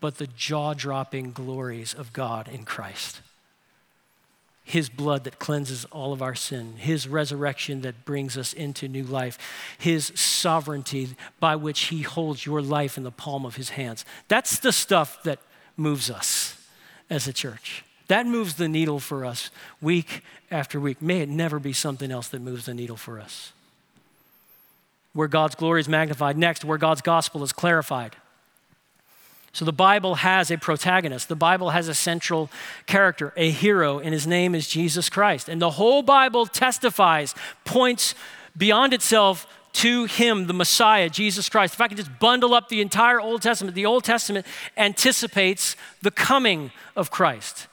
[0.00, 3.20] but the jaw dropping glories of God in Christ.
[4.66, 9.04] His blood that cleanses all of our sin, His resurrection that brings us into new
[9.04, 9.38] life,
[9.78, 14.04] His sovereignty by which He holds your life in the palm of His hands.
[14.26, 15.38] That's the stuff that
[15.76, 16.60] moves us
[17.08, 17.84] as a church.
[18.08, 21.00] That moves the needle for us week after week.
[21.00, 23.52] May it never be something else that moves the needle for us.
[25.12, 26.36] Where God's glory is magnified.
[26.36, 28.16] Next, where God's gospel is clarified.
[29.56, 31.30] So the Bible has a protagonist.
[31.30, 32.50] The Bible has a central
[32.84, 35.48] character, a hero, and his name is Jesus Christ.
[35.48, 38.14] And the whole Bible testifies, points
[38.54, 41.72] beyond itself to him, the Messiah, Jesus Christ.
[41.72, 44.44] If I could just bundle up the entire Old Testament, the Old Testament
[44.76, 47.66] anticipates the coming of Christ.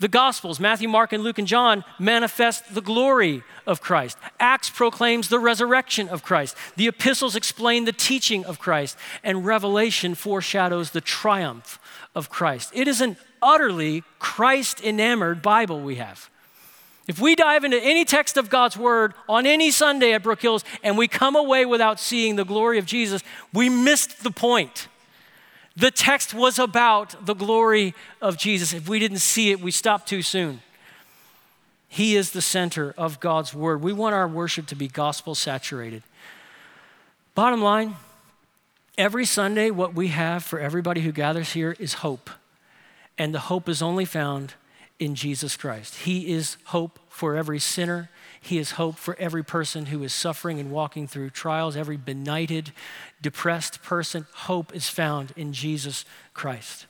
[0.00, 4.16] The Gospels, Matthew, Mark, and Luke, and John, manifest the glory of Christ.
[4.40, 6.56] Acts proclaims the resurrection of Christ.
[6.76, 8.96] The epistles explain the teaching of Christ.
[9.22, 11.78] And Revelation foreshadows the triumph
[12.14, 12.70] of Christ.
[12.74, 16.30] It is an utterly Christ enamored Bible we have.
[17.06, 20.64] If we dive into any text of God's word on any Sunday at Brook Hills
[20.82, 24.88] and we come away without seeing the glory of Jesus, we missed the point.
[25.80, 28.74] The text was about the glory of Jesus.
[28.74, 30.60] If we didn't see it, we stopped too soon.
[31.88, 33.80] He is the center of God's word.
[33.80, 36.02] We want our worship to be gospel saturated.
[37.34, 37.96] Bottom line,
[38.98, 42.28] every Sunday, what we have for everybody who gathers here is hope.
[43.16, 44.52] And the hope is only found
[44.98, 46.00] in Jesus Christ.
[46.00, 48.10] He is hope for every sinner.
[48.40, 52.72] He is hope for every person who is suffering and walking through trials, every benighted,
[53.20, 54.26] depressed person.
[54.32, 56.86] Hope is found in Jesus Christ.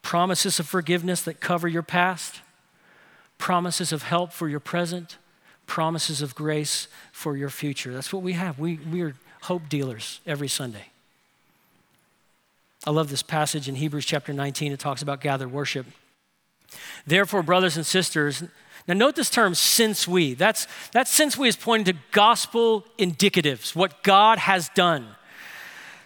[0.00, 2.40] Promises of forgiveness that cover your past,
[3.36, 5.18] promises of help for your present,
[5.66, 7.92] promises of grace for your future.
[7.92, 8.58] That's what we have.
[8.58, 10.86] We, we are hope dealers every Sunday.
[12.84, 14.72] I love this passage in Hebrews chapter 19.
[14.72, 15.86] It talks about gathered worship.
[17.06, 18.42] Therefore, brothers and sisters,
[18.88, 20.34] Now, note this term, since we.
[20.34, 25.16] That's, that since we is pointing to gospel indicatives, what God has done.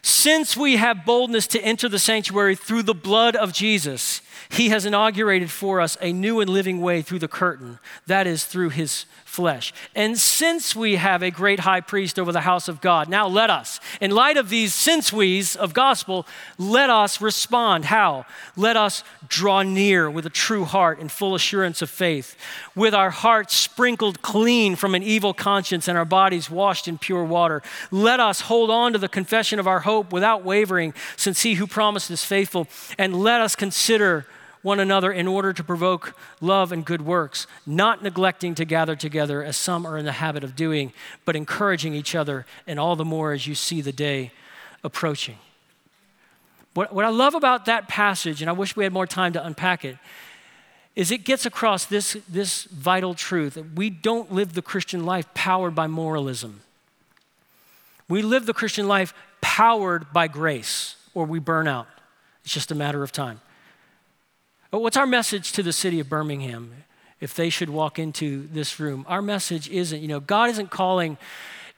[0.03, 4.85] Since we have boldness to enter the sanctuary through the blood of Jesus, he has
[4.85, 9.07] inaugurated for us a new and living way through the curtain, that is, through his
[9.25, 9.75] flesh.
[9.95, 13.51] And since we have a great high priest over the house of God, now let
[13.51, 17.87] us, in light of these since we's of gospel, let us respond.
[17.87, 18.25] How?
[18.57, 22.37] Let us draw near with a true heart and full assurance of faith,
[22.75, 27.25] with our hearts sprinkled clean from an evil conscience and our bodies washed in pure
[27.25, 27.63] water.
[27.91, 31.67] Let us hold on to the confession of our hope without wavering, since he who
[31.67, 32.69] promised is faithful.
[32.99, 34.26] And let us consider
[34.63, 39.43] one another in order to provoke love and good works, not neglecting to gather together
[39.43, 40.93] as some are in the habit of doing,
[41.25, 44.33] but encouraging each other, and all the more as you see the day
[44.83, 45.37] approaching.
[46.75, 49.45] What, what I love about that passage, and I wish we had more time to
[49.45, 49.97] unpack it,
[50.95, 55.33] is it gets across this, this vital truth that we don't live the Christian life
[55.35, 56.63] powered by moralism.
[58.09, 61.87] We live the Christian life powered by grace, or we burn out.
[62.45, 63.41] It's just a matter of time.
[64.77, 66.71] But what's our message to the city of Birmingham
[67.19, 69.07] if they should walk into this room?
[69.09, 71.17] Our message isn't, you know, God isn't calling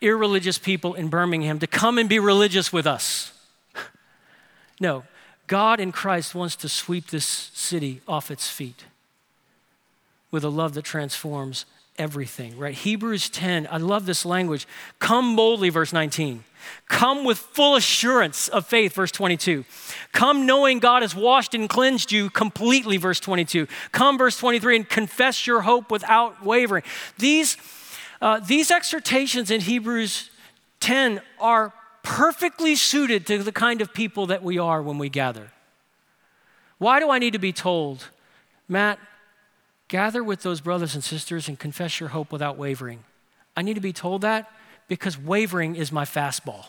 [0.00, 3.30] irreligious people in Birmingham to come and be religious with us.
[4.80, 5.04] No,
[5.46, 8.86] God in Christ wants to sweep this city off its feet
[10.32, 11.66] with a love that transforms
[11.98, 12.74] everything, right?
[12.74, 14.66] Hebrews 10, I love this language.
[14.98, 16.42] Come boldly, verse 19.
[16.88, 19.64] Come with full assurance of faith, verse 22.
[20.12, 23.66] Come knowing God has washed and cleansed you completely, verse 22.
[23.92, 26.82] Come, verse 23, and confess your hope without wavering.
[27.18, 27.56] These,
[28.20, 30.30] uh, these exhortations in Hebrews
[30.80, 35.50] 10 are perfectly suited to the kind of people that we are when we gather.
[36.78, 38.08] Why do I need to be told,
[38.68, 38.98] Matt,
[39.88, 43.04] Gather with those brothers and sisters and confess your hope without wavering.
[43.56, 44.50] I need to be told that
[44.88, 46.66] because wavering is my fastball.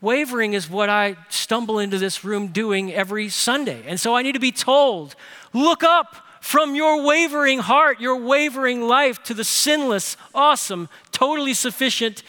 [0.00, 3.82] wavering is what I stumble into this room doing every Sunday.
[3.86, 5.14] And so I need to be told
[5.52, 12.22] look up from your wavering heart, your wavering life to the sinless, awesome, totally sufficient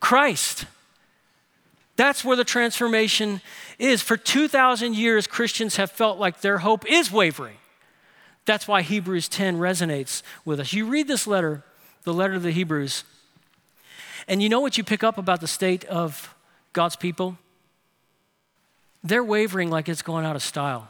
[0.00, 0.64] Christ.
[1.96, 3.40] That's where the transformation
[3.78, 4.00] is.
[4.00, 7.56] For 2,000 years, Christians have felt like their hope is wavering.
[8.46, 10.72] That's why Hebrews 10 resonates with us.
[10.72, 11.62] You read this letter,
[12.04, 13.04] the letter to the Hebrews,
[14.28, 16.34] and you know what you pick up about the state of
[16.72, 17.38] God's people?
[19.02, 20.88] They're wavering like it's going out of style.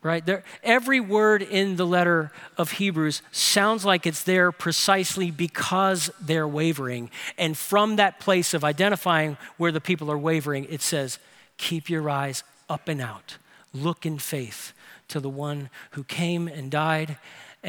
[0.00, 0.24] Right?
[0.24, 6.46] They're, every word in the letter of Hebrews sounds like it's there precisely because they're
[6.46, 7.10] wavering.
[7.36, 11.18] And from that place of identifying where the people are wavering, it says,
[11.56, 13.38] Keep your eyes up and out.
[13.74, 14.72] Look in faith
[15.08, 17.16] to the one who came and died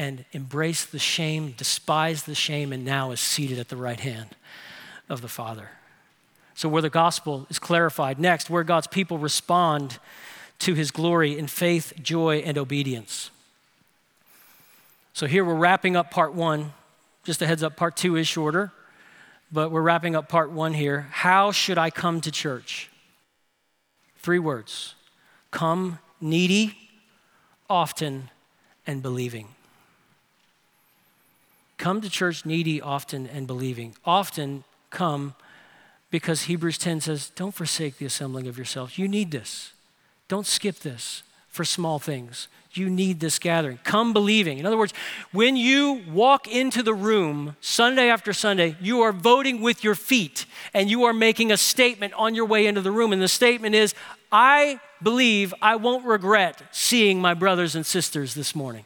[0.00, 4.30] and embraced the shame, despised the shame, and now is seated at the right hand
[5.10, 5.68] of the Father.
[6.54, 8.18] So, where the gospel is clarified.
[8.18, 9.98] Next, where God's people respond
[10.60, 13.30] to his glory in faith, joy, and obedience.
[15.12, 16.72] So, here we're wrapping up part one.
[17.24, 18.72] Just a heads up, part two is shorter,
[19.52, 21.08] but we're wrapping up part one here.
[21.10, 22.88] How should I come to church?
[24.16, 24.94] Three words
[25.50, 26.74] come needy,
[27.68, 28.30] often
[28.86, 29.48] and believing.
[31.80, 33.94] Come to church needy, often and believing.
[34.04, 35.34] Often come
[36.10, 38.98] because Hebrews 10 says, don't forsake the assembling of yourselves.
[38.98, 39.72] You need this.
[40.28, 42.48] Don't skip this for small things.
[42.72, 43.78] You need this gathering.
[43.82, 44.58] Come believing.
[44.58, 44.92] In other words,
[45.32, 50.44] when you walk into the room Sunday after Sunday, you are voting with your feet
[50.74, 53.10] and you are making a statement on your way into the room.
[53.10, 53.94] And the statement is,
[54.30, 58.84] I believe I won't regret seeing my brothers and sisters this morning.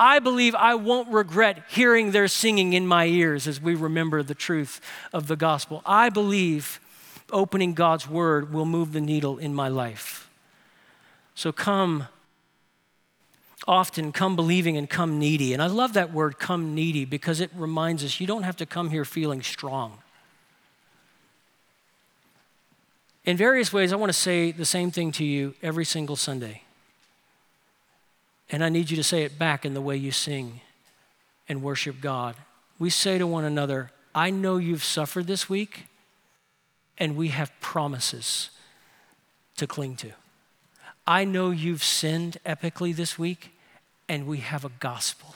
[0.00, 4.34] I believe I won't regret hearing their singing in my ears as we remember the
[4.34, 4.80] truth
[5.12, 5.82] of the gospel.
[5.84, 6.80] I believe
[7.30, 10.30] opening God's word will move the needle in my life.
[11.34, 12.08] So come
[13.68, 15.52] often, come believing, and come needy.
[15.52, 18.66] And I love that word, come needy, because it reminds us you don't have to
[18.66, 19.98] come here feeling strong.
[23.26, 26.62] In various ways, I want to say the same thing to you every single Sunday.
[28.50, 30.60] And I need you to say it back in the way you sing
[31.48, 32.36] and worship God.
[32.78, 35.84] We say to one another, I know you've suffered this week,
[36.98, 38.50] and we have promises
[39.56, 40.12] to cling to.
[41.06, 43.52] I know you've sinned epically this week,
[44.08, 45.34] and we have a gospel.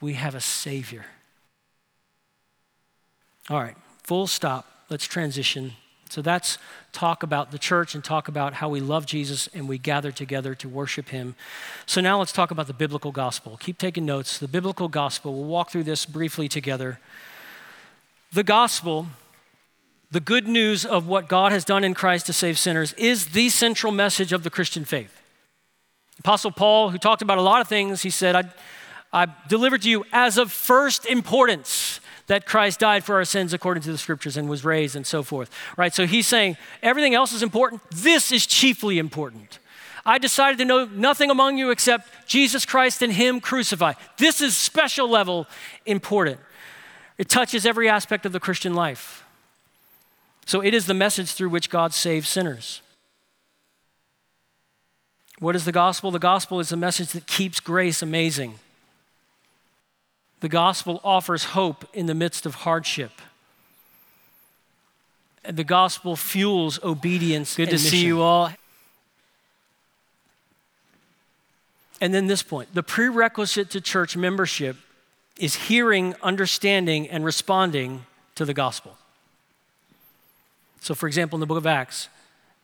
[0.00, 1.06] We have a Savior.
[3.48, 4.66] All right, full stop.
[4.90, 5.72] Let's transition
[6.10, 6.58] So that's
[6.92, 10.54] talk about the church and talk about how we love Jesus and we gather together
[10.54, 11.34] to worship him.
[11.86, 13.56] So now let's talk about the biblical gospel.
[13.58, 14.38] Keep taking notes.
[14.38, 17.00] The biblical gospel, we'll walk through this briefly together.
[18.32, 19.08] The gospel,
[20.10, 23.48] the good news of what God has done in Christ to save sinners, is the
[23.48, 25.20] central message of the Christian faith.
[26.20, 28.44] Apostle Paul, who talked about a lot of things, he said, I,
[29.12, 33.82] I delivered to you as of first importance that Christ died for our sins according
[33.82, 35.50] to the scriptures and was raised and so forth.
[35.76, 35.94] Right?
[35.94, 37.82] So he's saying everything else is important.
[37.90, 39.58] This is chiefly important.
[40.06, 43.96] I decided to know nothing among you except Jesus Christ and Him crucified.
[44.18, 45.46] This is special level
[45.86, 46.40] important.
[47.16, 49.24] It touches every aspect of the Christian life.
[50.46, 52.82] So it is the message through which God saves sinners.
[55.38, 56.10] What is the gospel?
[56.10, 58.58] The gospel is a message that keeps grace amazing.
[60.44, 63.12] The gospel offers hope in the midst of hardship.
[65.42, 67.56] And the gospel fuels obedience.
[67.56, 67.90] Good to mission.
[67.90, 68.52] see you all.
[71.98, 74.76] And then this point the prerequisite to church membership
[75.38, 78.98] is hearing, understanding, and responding to the gospel.
[80.82, 82.10] So, for example, in the book of Acts,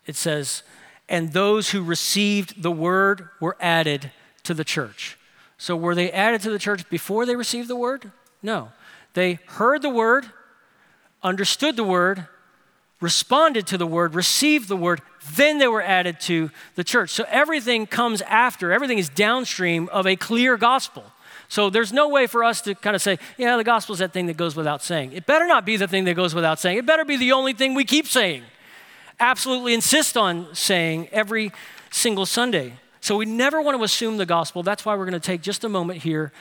[0.07, 0.64] it says,
[1.09, 4.11] And those who received the word were added
[4.43, 5.16] to the church.
[5.61, 8.11] So, were they added to the church before they received the word?
[8.43, 8.73] No.
[9.13, 10.25] They heard the word,
[11.23, 12.27] understood the word,
[12.99, 15.03] responded to the word, received the word,
[15.35, 17.11] then they were added to the church.
[17.11, 21.05] So everything comes after, everything is downstream of a clear gospel.
[21.49, 24.15] So there's no way for us to kind of say, yeah, the gospel is that
[24.15, 25.13] thing that goes without saying.
[25.13, 26.79] It better not be the thing that goes without saying.
[26.79, 28.45] It better be the only thing we keep saying.
[29.19, 31.53] Absolutely insist on saying every
[31.91, 32.73] single Sunday.
[33.01, 34.63] So we never want to assume the gospel.
[34.63, 36.33] That's why we're going to take just a moment here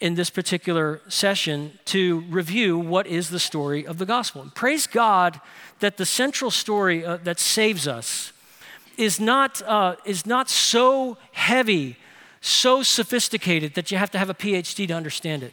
[0.00, 4.42] in this particular session to review what is the story of the gospel.
[4.42, 5.40] And praise God
[5.80, 8.32] that the central story uh, that saves us
[8.98, 11.96] is not, uh, is not so heavy
[12.40, 15.52] so sophisticated that you have to have a PhD to understand it.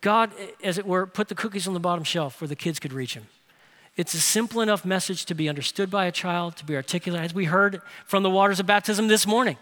[0.00, 2.92] God, as it were, put the cookies on the bottom shelf where the kids could
[2.92, 3.26] reach them.
[3.96, 7.24] It's a simple enough message to be understood by a child, to be articulated.
[7.24, 9.56] as we heard from the waters of baptism this morning.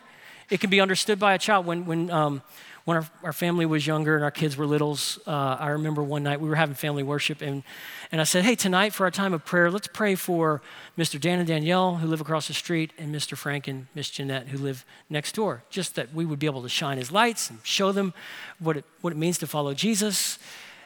[0.49, 1.66] It can be understood by a child.
[1.66, 2.43] When, when um,
[2.85, 6.24] when our, our family was younger and our kids were littles, uh, I remember one
[6.24, 7.62] night we were having family worship, and,
[8.11, 10.61] and I said, Hey, tonight for our time of prayer, let's pray for
[10.99, 11.20] Mr.
[11.20, 13.37] Dan and Danielle, who live across the street, and Mr.
[13.37, 15.62] Frank and Miss Jeanette, who live next door.
[15.70, 18.14] Just that we would be able to shine his lights and show them
[18.59, 20.39] what it, what it means to follow Jesus,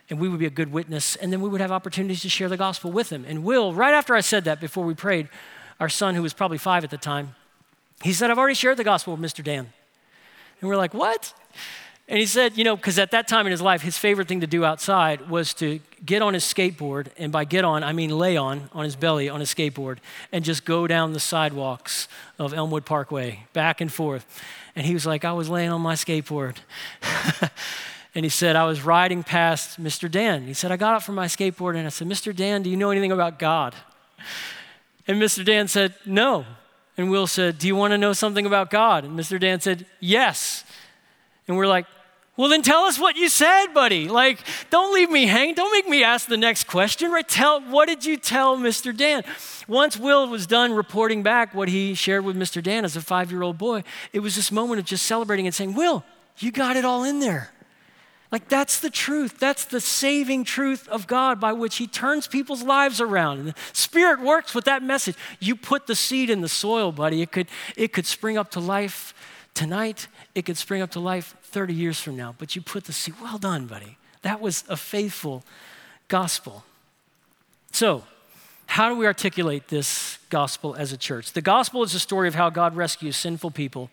[0.08, 2.48] and we would be a good witness, and then we would have opportunities to share
[2.48, 3.24] the gospel with them.
[3.26, 5.28] And Will, right after I said that, before we prayed,
[5.80, 7.34] our son, who was probably five at the time,
[8.02, 9.42] he said, I've already shared the gospel with Mr.
[9.42, 9.72] Dan.
[10.60, 11.32] And we're like, What?
[12.08, 14.40] And he said, you know, because at that time in his life, his favorite thing
[14.40, 18.16] to do outside was to get on his skateboard, and by get on, I mean
[18.16, 19.98] lay on, on his belly on his skateboard,
[20.30, 22.06] and just go down the sidewalks
[22.38, 24.40] of Elmwood Parkway, back and forth.
[24.76, 26.58] And he was like, I was laying on my skateboard.
[28.16, 30.10] and he said, I was riding past Mr.
[30.10, 30.46] Dan.
[30.46, 32.34] He said, I got up from my skateboard and I said, Mr.
[32.34, 33.74] Dan, do you know anything about God?
[35.06, 35.44] And Mr.
[35.44, 36.46] Dan said, No.
[36.96, 39.04] And Will said, Do you want to know something about God?
[39.04, 39.38] And Mr.
[39.38, 40.64] Dan said, Yes.
[41.46, 41.84] And we're like,
[42.38, 44.08] well, then tell us what you said, buddy.
[44.08, 45.54] Like, don't leave me hanging.
[45.54, 47.26] Don't make me ask the next question, right?
[47.26, 48.94] Tell, what did you tell Mr.
[48.94, 49.24] Dan?
[49.66, 52.62] Once Will was done reporting back what he shared with Mr.
[52.62, 55.54] Dan as a five year old boy, it was this moment of just celebrating and
[55.54, 56.04] saying, Will,
[56.38, 57.52] you got it all in there.
[58.32, 59.38] Like, that's the truth.
[59.38, 63.38] That's the saving truth of God by which He turns people's lives around.
[63.38, 65.16] And the Spirit works with that message.
[65.38, 67.22] You put the seed in the soil, buddy.
[67.22, 67.46] It could,
[67.76, 69.14] it could spring up to life
[69.54, 72.92] tonight, it could spring up to life 30 years from now, but you put the
[72.92, 73.14] seed.
[73.20, 73.96] Well done, buddy.
[74.22, 75.44] That was a faithful
[76.08, 76.62] gospel.
[77.72, 78.04] So,
[78.66, 81.32] how do we articulate this gospel as a church?
[81.32, 83.90] The gospel is a story of how God rescues sinful people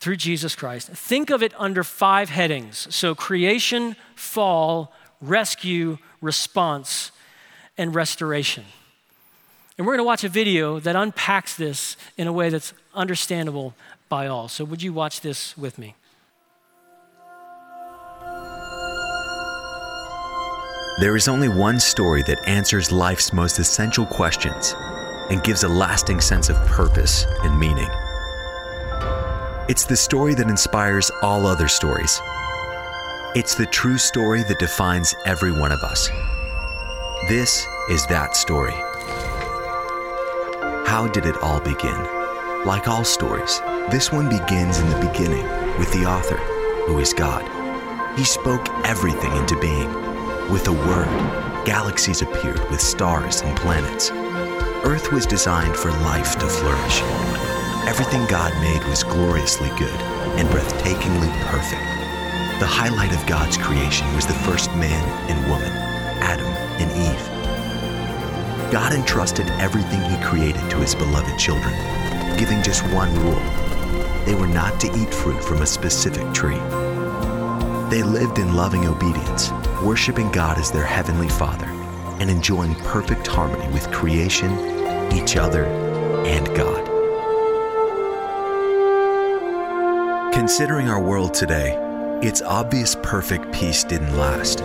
[0.00, 0.88] through Jesus Christ.
[0.88, 2.88] Think of it under five headings.
[2.94, 7.12] So, creation, fall, rescue, response,
[7.76, 8.64] and restoration.
[9.76, 13.74] And we're going to watch a video that unpacks this in a way that's understandable
[14.08, 14.48] by all.
[14.48, 15.94] So, would you watch this with me?
[20.98, 24.74] There is only one story that answers life's most essential questions
[25.30, 27.88] and gives a lasting sense of purpose and meaning.
[29.70, 32.20] It's the story that inspires all other stories.
[33.36, 36.08] It's the true story that defines every one of us.
[37.28, 38.74] This is that story.
[40.88, 42.04] How did it all begin?
[42.66, 43.60] Like all stories,
[43.92, 45.46] this one begins in the beginning
[45.78, 46.38] with the author,
[46.88, 47.46] who is God.
[48.18, 49.88] He spoke everything into being.
[50.50, 54.10] With a word, galaxies appeared with stars and planets.
[54.84, 57.39] Earth was designed for life to flourish.
[57.86, 60.00] Everything God made was gloriously good
[60.38, 61.82] and breathtakingly perfect.
[62.60, 65.72] The highlight of God's creation was the first man and woman,
[66.20, 66.46] Adam
[66.78, 68.70] and Eve.
[68.70, 71.72] God entrusted everything he created to his beloved children,
[72.38, 73.42] giving just one rule.
[74.26, 76.60] They were not to eat fruit from a specific tree.
[77.88, 79.50] They lived in loving obedience,
[79.82, 81.66] worshiping God as their heavenly Father,
[82.20, 84.52] and enjoying perfect harmony with creation,
[85.12, 85.64] each other,
[86.26, 86.89] and God.
[90.50, 91.78] Considering our world today,
[92.22, 94.58] it's obvious perfect peace didn't last.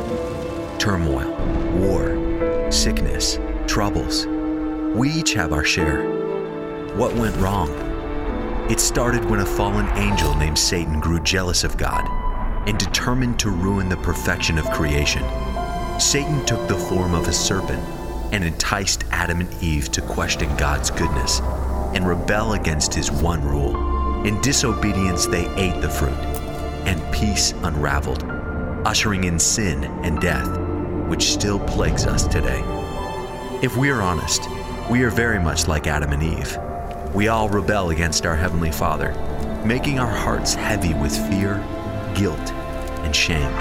[0.79, 1.31] Turmoil,
[1.75, 4.25] war, sickness, troubles.
[4.95, 6.01] We each have our share.
[6.95, 7.69] What went wrong?
[8.67, 12.03] It started when a fallen angel named Satan grew jealous of God
[12.67, 15.21] and determined to ruin the perfection of creation.
[15.99, 17.83] Satan took the form of a serpent
[18.33, 21.41] and enticed Adam and Eve to question God's goodness
[21.93, 23.84] and rebel against his one rule.
[24.25, 26.17] In disobedience, they ate the fruit,
[26.87, 28.23] and peace unraveled,
[28.85, 30.59] ushering in sin and death,
[31.07, 32.61] which still plagues us today.
[33.61, 34.49] If we are honest,
[34.89, 36.57] we are very much like Adam and Eve.
[37.13, 39.13] We all rebel against our Heavenly Father,
[39.65, 41.63] making our hearts heavy with fear
[42.15, 42.51] guilt,
[43.03, 43.51] and shame.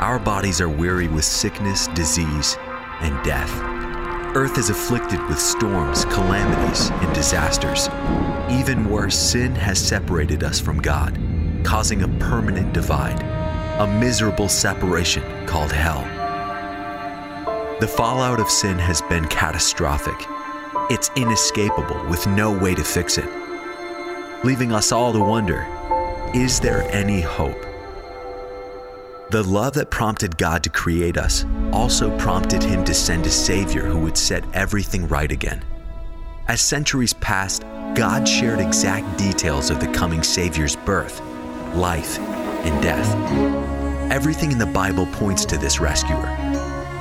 [0.00, 2.56] Our bodies are weary with sickness, disease,
[3.00, 3.77] and death.
[4.34, 7.88] Earth is afflicted with storms, calamities, and disasters.
[8.50, 11.18] Even worse, sin has separated us from God,
[11.64, 13.22] causing a permanent divide,
[13.80, 16.02] a miserable separation called hell.
[17.80, 20.26] The fallout of sin has been catastrophic.
[20.90, 23.28] It's inescapable with no way to fix it,
[24.44, 25.66] leaving us all to wonder
[26.34, 27.67] is there any hope?
[29.30, 33.82] The love that prompted God to create us also prompted him to send a Savior
[33.82, 35.62] who would set everything right again.
[36.46, 37.62] As centuries passed,
[37.94, 41.20] God shared exact details of the coming Savior's birth,
[41.74, 43.06] life, and death.
[44.10, 46.34] Everything in the Bible points to this rescuer.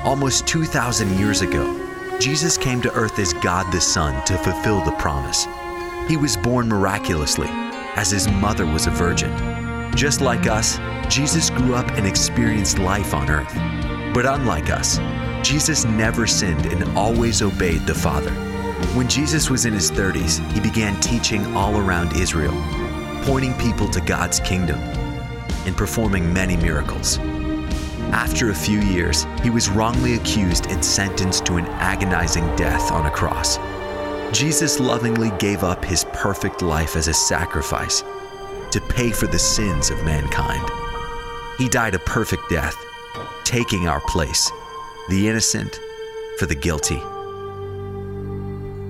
[0.03, 4.91] Almost 2,000 years ago, Jesus came to earth as God the Son to fulfill the
[4.99, 5.47] promise.
[6.09, 7.47] He was born miraculously
[7.95, 9.66] as his mother was a virgin.
[9.95, 10.79] Just like us,
[11.09, 13.53] Jesus grew up and experienced life on earth.
[14.13, 14.99] But unlike us,
[15.47, 18.31] Jesus never sinned and always obeyed the Father.
[18.93, 22.53] When Jesus was in his 30s, he began teaching all around Israel,
[23.23, 24.79] pointing people to God's kingdom
[25.65, 27.17] and performing many miracles.
[28.11, 33.05] After a few years, he was wrongly accused and sentenced to an agonizing death on
[33.05, 33.57] a cross.
[34.31, 38.03] Jesus lovingly gave up his perfect life as a sacrifice
[38.78, 40.69] to pay for the sins of mankind.
[41.57, 42.78] He died a perfect death,
[43.43, 44.51] taking our place,
[45.09, 45.80] the innocent
[46.38, 47.01] for the guilty.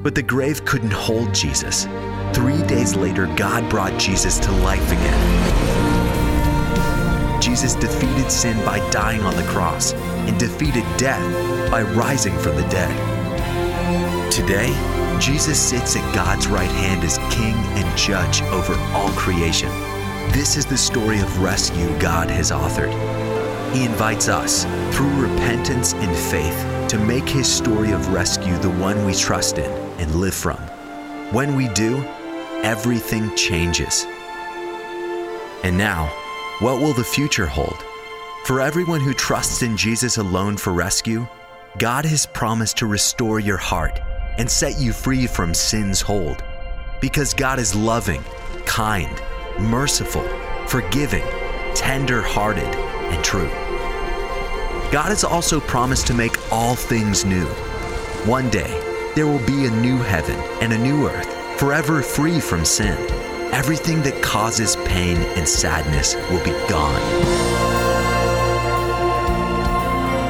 [0.03, 1.85] But the grave couldn't hold Jesus.
[2.33, 5.81] Three days later, God brought Jesus to life again.
[7.41, 12.67] Jesus defeated sin by dying on the cross and defeated death by rising from the
[12.67, 12.91] dead.
[14.33, 14.73] Today,
[15.20, 19.70] Jesus sits at God's right hand as king and judge over all creation.
[20.32, 22.93] This is the story of rescue God has authored.
[23.74, 24.65] He invites us,
[24.95, 29.72] through repentance and faith, to make his story of rescue the one we trust in
[29.99, 30.57] and live from.
[31.32, 31.97] When we do,
[32.63, 34.05] everything changes.
[35.63, 36.07] And now,
[36.59, 37.84] what will the future hold?
[38.45, 41.28] For everyone who trusts in Jesus alone for rescue,
[41.78, 43.99] God has promised to restore your heart
[44.38, 46.43] and set you free from sin's hold.
[47.01, 48.23] Because God is loving,
[48.65, 49.21] kind,
[49.59, 50.27] merciful,
[50.67, 51.25] forgiving,
[51.75, 53.49] tender hearted, and true.
[54.91, 57.45] God has also promised to make all things new.
[58.25, 58.81] One day,
[59.15, 62.97] there will be a new heaven and a new earth, forever free from sin.
[63.51, 67.01] Everything that causes pain and sadness will be gone.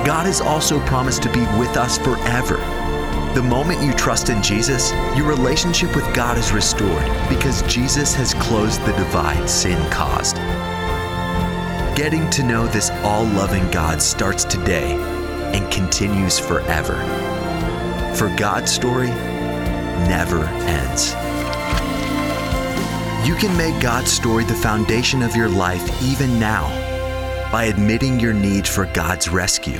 [0.05, 2.57] God has also promised to be with us forever
[3.37, 8.33] the moment you trust in Jesus, your relationship with God is restored because Jesus has
[8.33, 10.37] closed the divide sin caused.
[11.95, 14.93] Getting to know this all loving God starts today
[15.53, 16.95] and continues forever.
[18.15, 19.09] For God's story
[20.09, 21.11] never ends.
[23.23, 26.65] You can make God's story the foundation of your life even now
[27.51, 29.79] by admitting your need for God's rescue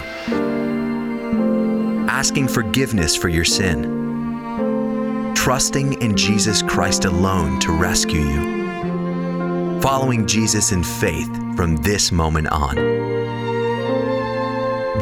[2.17, 10.71] asking forgiveness for your sin, trusting in Jesus Christ alone to rescue you, following Jesus
[10.71, 12.75] in faith from this moment on.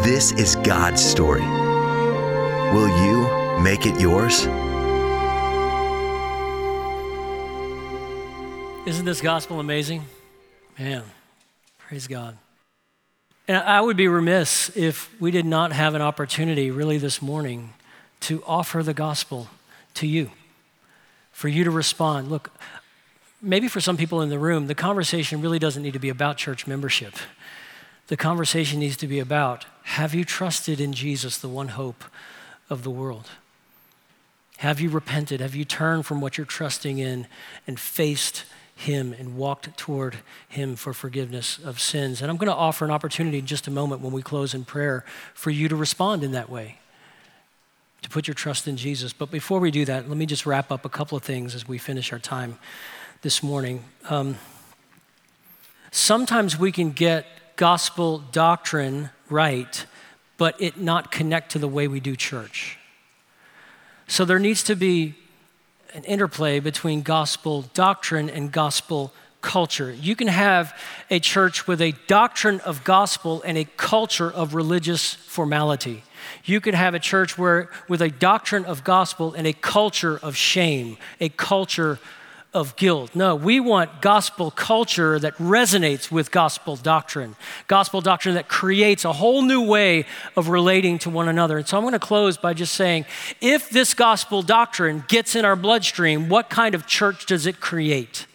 [0.03, 1.45] This is God's story.
[2.73, 4.45] Will you Make it yours?
[8.85, 10.03] Isn't this gospel amazing?
[10.77, 11.03] Man,
[11.79, 12.37] praise God.
[13.47, 17.73] And I would be remiss if we did not have an opportunity, really, this morning
[18.21, 19.49] to offer the gospel
[19.95, 20.31] to you,
[21.31, 22.29] for you to respond.
[22.29, 22.51] Look,
[23.41, 26.37] maybe for some people in the room, the conversation really doesn't need to be about
[26.37, 27.13] church membership.
[28.07, 32.03] The conversation needs to be about have you trusted in Jesus, the one hope
[32.69, 33.29] of the world?
[34.57, 35.41] Have you repented?
[35.41, 37.27] Have you turned from what you're trusting in
[37.67, 40.17] and faced Him and walked toward
[40.49, 42.21] Him for forgiveness of sins?
[42.21, 44.65] And I'm going to offer an opportunity in just a moment when we close in
[44.65, 46.79] prayer for you to respond in that way,
[48.01, 49.13] to put your trust in Jesus.
[49.13, 51.67] But before we do that, let me just wrap up a couple of things as
[51.67, 52.59] we finish our time
[53.21, 53.83] this morning.
[54.09, 54.37] Um,
[55.91, 59.85] sometimes we can get gospel doctrine right,
[60.37, 62.77] but it not connect to the way we do church.
[64.07, 65.15] So there needs to be
[65.93, 69.91] an interplay between gospel doctrine and gospel culture.
[69.93, 70.77] You can have
[71.09, 76.03] a church with a doctrine of gospel and a culture of religious formality.
[76.43, 80.35] You could have a church where with a doctrine of gospel and a culture of
[80.35, 81.99] shame, a culture
[82.55, 83.13] of guilt.
[83.13, 87.35] No, we want gospel culture that resonates with gospel doctrine,
[87.67, 90.05] gospel doctrine that creates a whole new way
[90.37, 91.57] of relating to one another.
[91.57, 93.05] And so I'm going to close by just saying
[93.41, 98.25] if this gospel doctrine gets in our bloodstream, what kind of church does it create?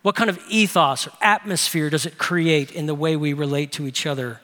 [0.00, 3.86] What kind of ethos or atmosphere does it create in the way we relate to
[3.86, 4.40] each other?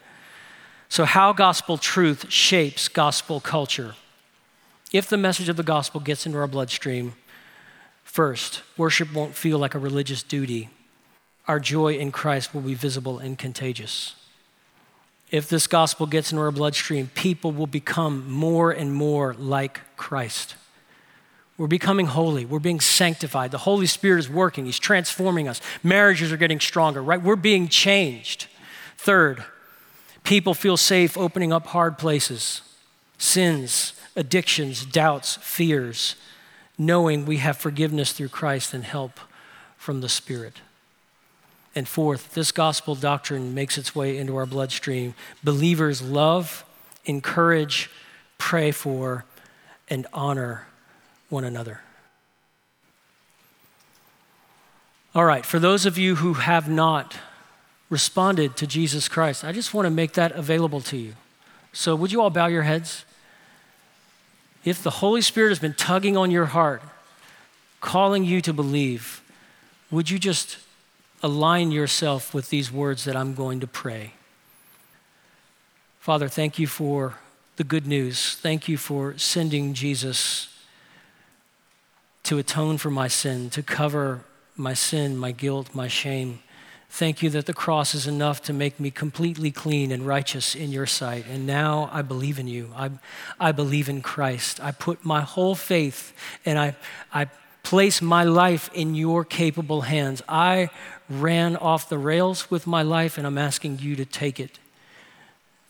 [0.91, 3.95] So, how gospel truth shapes gospel culture.
[4.93, 7.15] If the message of the gospel gets into our bloodstream,
[8.11, 10.69] First, worship won't feel like a religious duty.
[11.47, 14.17] Our joy in Christ will be visible and contagious.
[15.31, 20.57] If this gospel gets into our bloodstream, people will become more and more like Christ.
[21.57, 22.45] We're becoming holy.
[22.45, 23.53] We're being sanctified.
[23.53, 24.65] The Holy Spirit is working.
[24.65, 25.61] He's transforming us.
[25.85, 27.23] Marriages are getting stronger, right?
[27.23, 28.49] We're being changed.
[28.97, 29.45] Third,
[30.25, 32.63] people feel safe opening up hard places,
[33.19, 36.17] sins, addictions, doubts, fears
[36.81, 39.21] knowing we have forgiveness through Christ and help
[39.77, 40.63] from the Spirit.
[41.75, 45.15] And fourth, this gospel doctrine makes its way into our bloodstream.
[45.45, 46.65] Believers love,
[47.05, 47.91] encourage,
[48.39, 49.27] pray for,
[49.89, 50.67] and honor
[51.29, 51.83] one another.
[55.15, 57.19] All right, for those of you who have not
[57.91, 61.13] responded to Jesus Christ, I just want to make that available to you.
[61.75, 63.05] So, would you all bow your heads?
[64.65, 66.83] If the Holy Spirit has been tugging on your heart,
[67.81, 69.23] calling you to believe,
[69.91, 70.59] would you just
[71.23, 74.15] align yourself with these words that I'm going to pray?
[75.99, 77.17] Father, thank you for
[77.57, 78.37] the good news.
[78.37, 80.49] Thank you for sending Jesus
[82.25, 84.25] to atone for my sin, to cover
[84.57, 86.41] my sin, my guilt, my shame.
[86.93, 90.73] Thank you that the cross is enough to make me completely clean and righteous in
[90.73, 91.25] your sight.
[91.31, 92.71] And now I believe in you.
[92.77, 92.91] I,
[93.39, 94.61] I believe in Christ.
[94.63, 96.13] I put my whole faith
[96.45, 96.77] and I,
[97.13, 97.29] I
[97.63, 100.21] place my life in your capable hands.
[100.29, 100.71] I
[101.09, 104.59] ran off the rails with my life, and I'm asking you to take it,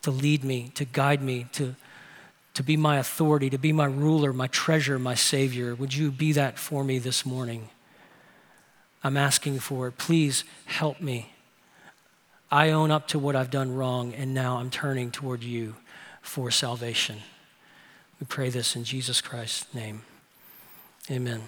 [0.02, 1.74] to lead me, to guide me, to,
[2.54, 5.74] to be my authority, to be my ruler, my treasure, my Savior.
[5.74, 7.68] Would you be that for me this morning?
[9.02, 9.98] I'm asking for it.
[9.98, 11.32] Please help me.
[12.50, 15.76] I own up to what I've done wrong, and now I'm turning toward you
[16.20, 17.18] for salvation.
[18.18, 20.02] We pray this in Jesus Christ's name.
[21.10, 21.42] Amen.